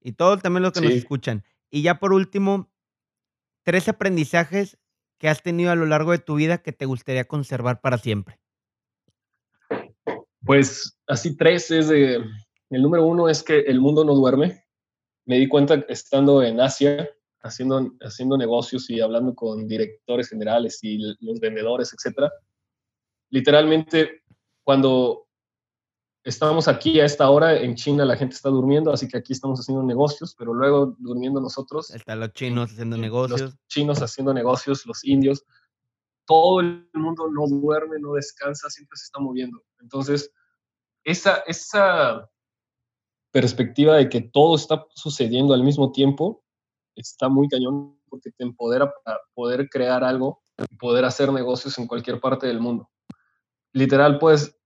[0.00, 1.44] Y todo también lo que nos escuchan.
[1.70, 2.70] Y ya por último,
[3.62, 4.78] tres aprendizajes
[5.20, 8.40] que has tenido a lo largo de tu vida que te gustaría conservar para siempre?
[10.44, 14.64] Pues así tres es el número uno es que el mundo no duerme.
[15.26, 17.10] Me di cuenta estando en Asia,
[17.42, 22.32] haciendo, haciendo negocios y hablando con directores generales y los vendedores, etcétera.
[23.28, 24.22] Literalmente,
[24.64, 25.26] cuando
[26.24, 29.60] estamos aquí a esta hora, en China la gente está durmiendo, así que aquí estamos
[29.60, 31.90] haciendo negocios, pero luego durmiendo nosotros.
[31.90, 33.40] Están los chinos haciendo negocios.
[33.40, 35.44] Los chinos haciendo negocios, los indios.
[36.26, 39.62] Todo el mundo no duerme, no descansa, siempre se está moviendo.
[39.80, 40.32] Entonces,
[41.04, 42.30] esa, esa,
[43.32, 46.44] perspectiva de que todo está sucediendo al mismo tiempo,
[46.96, 51.86] está muy cañón porque te empodera para poder crear algo y poder hacer negocios en
[51.86, 52.90] cualquier parte del mundo.
[53.72, 54.59] Literal, pues,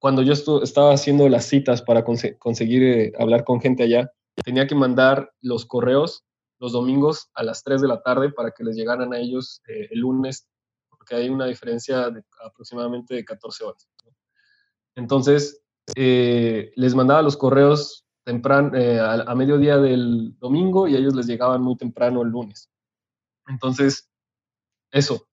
[0.00, 4.10] cuando yo estaba haciendo las citas para conseguir eh, hablar con gente allá,
[4.44, 6.24] tenía que mandar los correos
[6.60, 9.88] los domingos a las 3 de la tarde para que les llegaran a ellos eh,
[9.90, 10.46] el lunes,
[10.90, 12.12] porque hay una diferencia
[12.44, 13.88] aproximadamente de 14 horas.
[14.94, 15.62] Entonces,
[15.96, 21.62] eh, les mandaba los correos temprano, eh, a, mediodía del domingo y ellos les llegaban
[21.62, 22.70] muy temprano el lunes.
[23.48, 24.10] Entonces,
[24.92, 25.26] eso,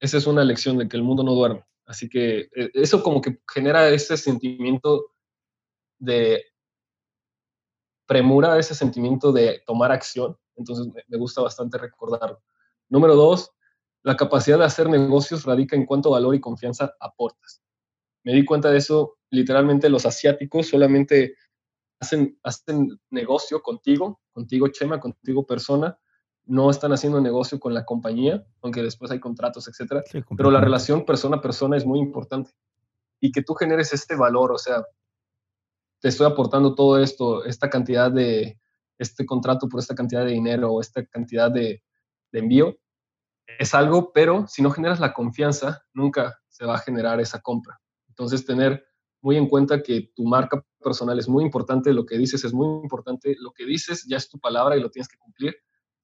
[0.00, 1.64] esa es una lección de que el mundo no duerme.
[1.88, 5.12] Así que eso como que genera ese sentimiento
[5.98, 6.44] de
[8.06, 12.42] premura, ese sentimiento de tomar acción entonces me, gusta bastante recordarlo.
[12.88, 13.52] Número dos,
[14.02, 17.62] la capacidad de hacer negocios radica en cuánto valor y confianza aportas.
[18.24, 21.36] Me di cuenta de eso, literalmente los asiáticos solamente
[22.00, 25.98] hacen, hacen negocio contigo, contigo Chema, contigo persona,
[26.48, 30.02] no están haciendo negocio con la compañía, aunque después hay contratos, etcétera.
[30.36, 32.50] pero la relación persona a persona es muy importante.
[33.20, 34.82] Y que tú generes este valor, o sea,
[36.00, 38.58] te estoy aportando todo esto, esta cantidad de,
[38.98, 41.82] este contrato por esta cantidad de dinero o esta cantidad de,
[42.32, 42.76] envío,
[43.58, 47.80] es algo, pero si no generas la confianza, nunca se va a generar esa compra.
[48.08, 48.84] Entonces, tener
[49.20, 52.82] muy en cuenta que tu marca personal es muy importante, lo que dices es muy
[52.82, 55.56] importante, lo que dices ya es tu palabra y lo tienes que cumplir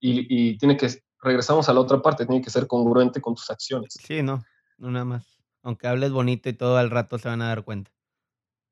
[0.05, 0.89] y, y tiene que,
[1.23, 3.95] regresamos a la otra parte, tiene que ser congruente con tus acciones.
[4.07, 4.45] Sí, no,
[4.77, 5.43] no nada más.
[5.63, 7.91] Aunque hables bonito y todo al rato se van a dar cuenta.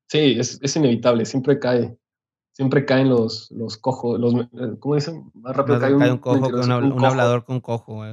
[0.07, 1.97] Sí, es, es inevitable, siempre cae,
[2.51, 5.31] siempre caen los, los cojos, los, eh, ¿cómo dicen?
[5.33, 8.03] Más rápido cae, un, cojo que un, hablador con cojo.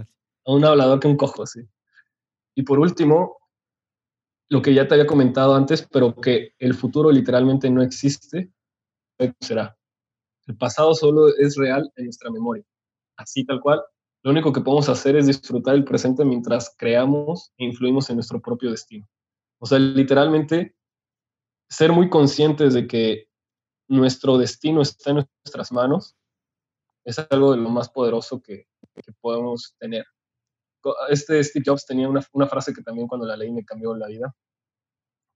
[0.47, 1.61] Un hablador que un cojo, sí.
[2.55, 3.37] Y por último,
[4.49, 8.51] lo que ya te había comentado antes, pero que el futuro literalmente no existe,
[9.41, 9.77] será.
[10.47, 12.65] El pasado solo es real en nuestra memoria.
[13.21, 13.83] Así tal cual.
[14.23, 18.41] Lo único que podemos hacer es disfrutar el presente mientras creamos e influimos en nuestro
[18.41, 19.07] propio destino.
[19.59, 20.75] O sea, literalmente
[21.69, 23.29] ser muy conscientes de que
[23.89, 26.17] nuestro destino está en nuestras manos,
[27.05, 28.67] es algo de lo más poderoso que,
[29.21, 30.05] podemos tener.
[31.09, 34.35] Este Steve Jobs tenía una, frase que también cuando la leí me cambió la vida,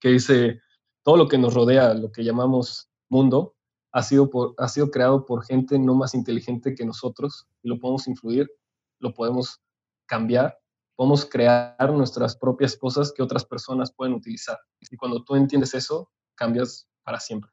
[0.01, 0.61] que dice,
[1.03, 3.53] todo lo que nos rodea, lo que llamamos mundo,
[3.95, 7.78] ha sido, por, ha sido creado por gente no más inteligente que nosotros y lo
[7.78, 8.51] podemos influir,
[8.99, 9.62] lo podemos
[10.07, 10.59] cambiar,
[10.97, 14.59] podemos crear nuestras propias cosas que otras personas pueden utilizar.
[14.80, 17.53] Y cuando tú entiendes eso, cambias para siempre.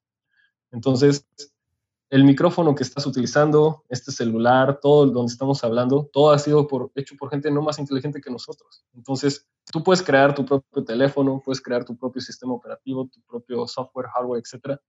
[0.71, 1.27] Entonces,
[2.09, 7.15] el micrófono que estás utilizando, este celular, todo donde estamos hablando, todo ha sido hecho
[7.17, 8.83] por gente no más inteligente que nosotros.
[8.95, 13.67] Entonces, tú puedes crear tu propio teléfono, puedes crear tu propio sistema operativo, tu propio
[13.67, 14.81] software, hardware, etcétera,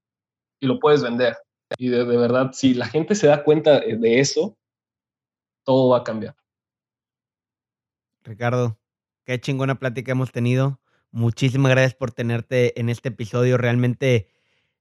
[0.62, 1.36] y lo puedes vender.
[1.76, 4.56] Y de, de verdad, si la gente se da cuenta de eso,
[5.64, 6.36] todo va a cambiar.
[8.22, 8.78] Ricardo,
[9.24, 10.80] qué chingona plática hemos tenido.
[11.10, 13.58] Muchísimas gracias por tenerte en este episodio.
[13.58, 14.28] Realmente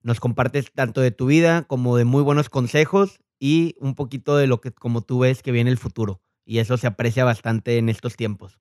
[0.04, 4.46] nos compartes tanto de tu vida como de muy buenos consejos y un poquito de
[4.46, 6.22] lo que como tú ves que viene el futuro.
[6.46, 8.60] Y eso se aprecia bastante en estos tiempos.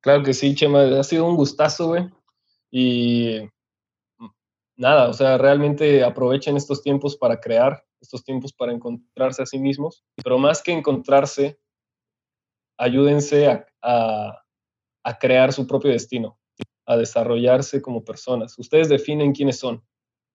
[0.00, 0.82] Claro que sí, Chema.
[0.98, 2.08] Ha sido un gustazo, güey.
[2.70, 3.50] Y
[4.76, 9.58] nada, o sea, realmente aprovechen estos tiempos para crear, estos tiempos para encontrarse a sí
[9.58, 11.58] mismos, pero más que encontrarse,
[12.78, 13.48] ayúdense
[13.82, 14.44] a,
[15.02, 16.38] a crear su propio destino
[16.86, 18.58] a desarrollarse como personas.
[18.58, 19.84] Ustedes definen quiénes son.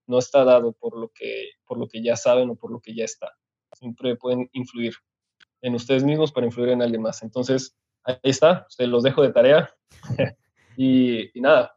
[0.05, 2.93] No está dado por lo que, por lo que ya saben o por lo que
[2.93, 3.31] ya está.
[3.73, 4.93] Siempre pueden influir
[5.61, 7.23] en ustedes mismos para influir en alguien más.
[7.23, 8.65] Entonces, ahí está.
[8.69, 9.73] Se los dejo de tarea.
[10.77, 11.73] y, y nada,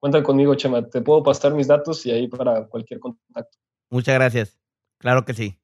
[0.00, 0.88] cuentan conmigo, Chema.
[0.88, 3.58] Te puedo pasar mis datos y ahí para cualquier contacto.
[3.90, 4.58] Muchas gracias.
[4.98, 5.57] Claro que sí.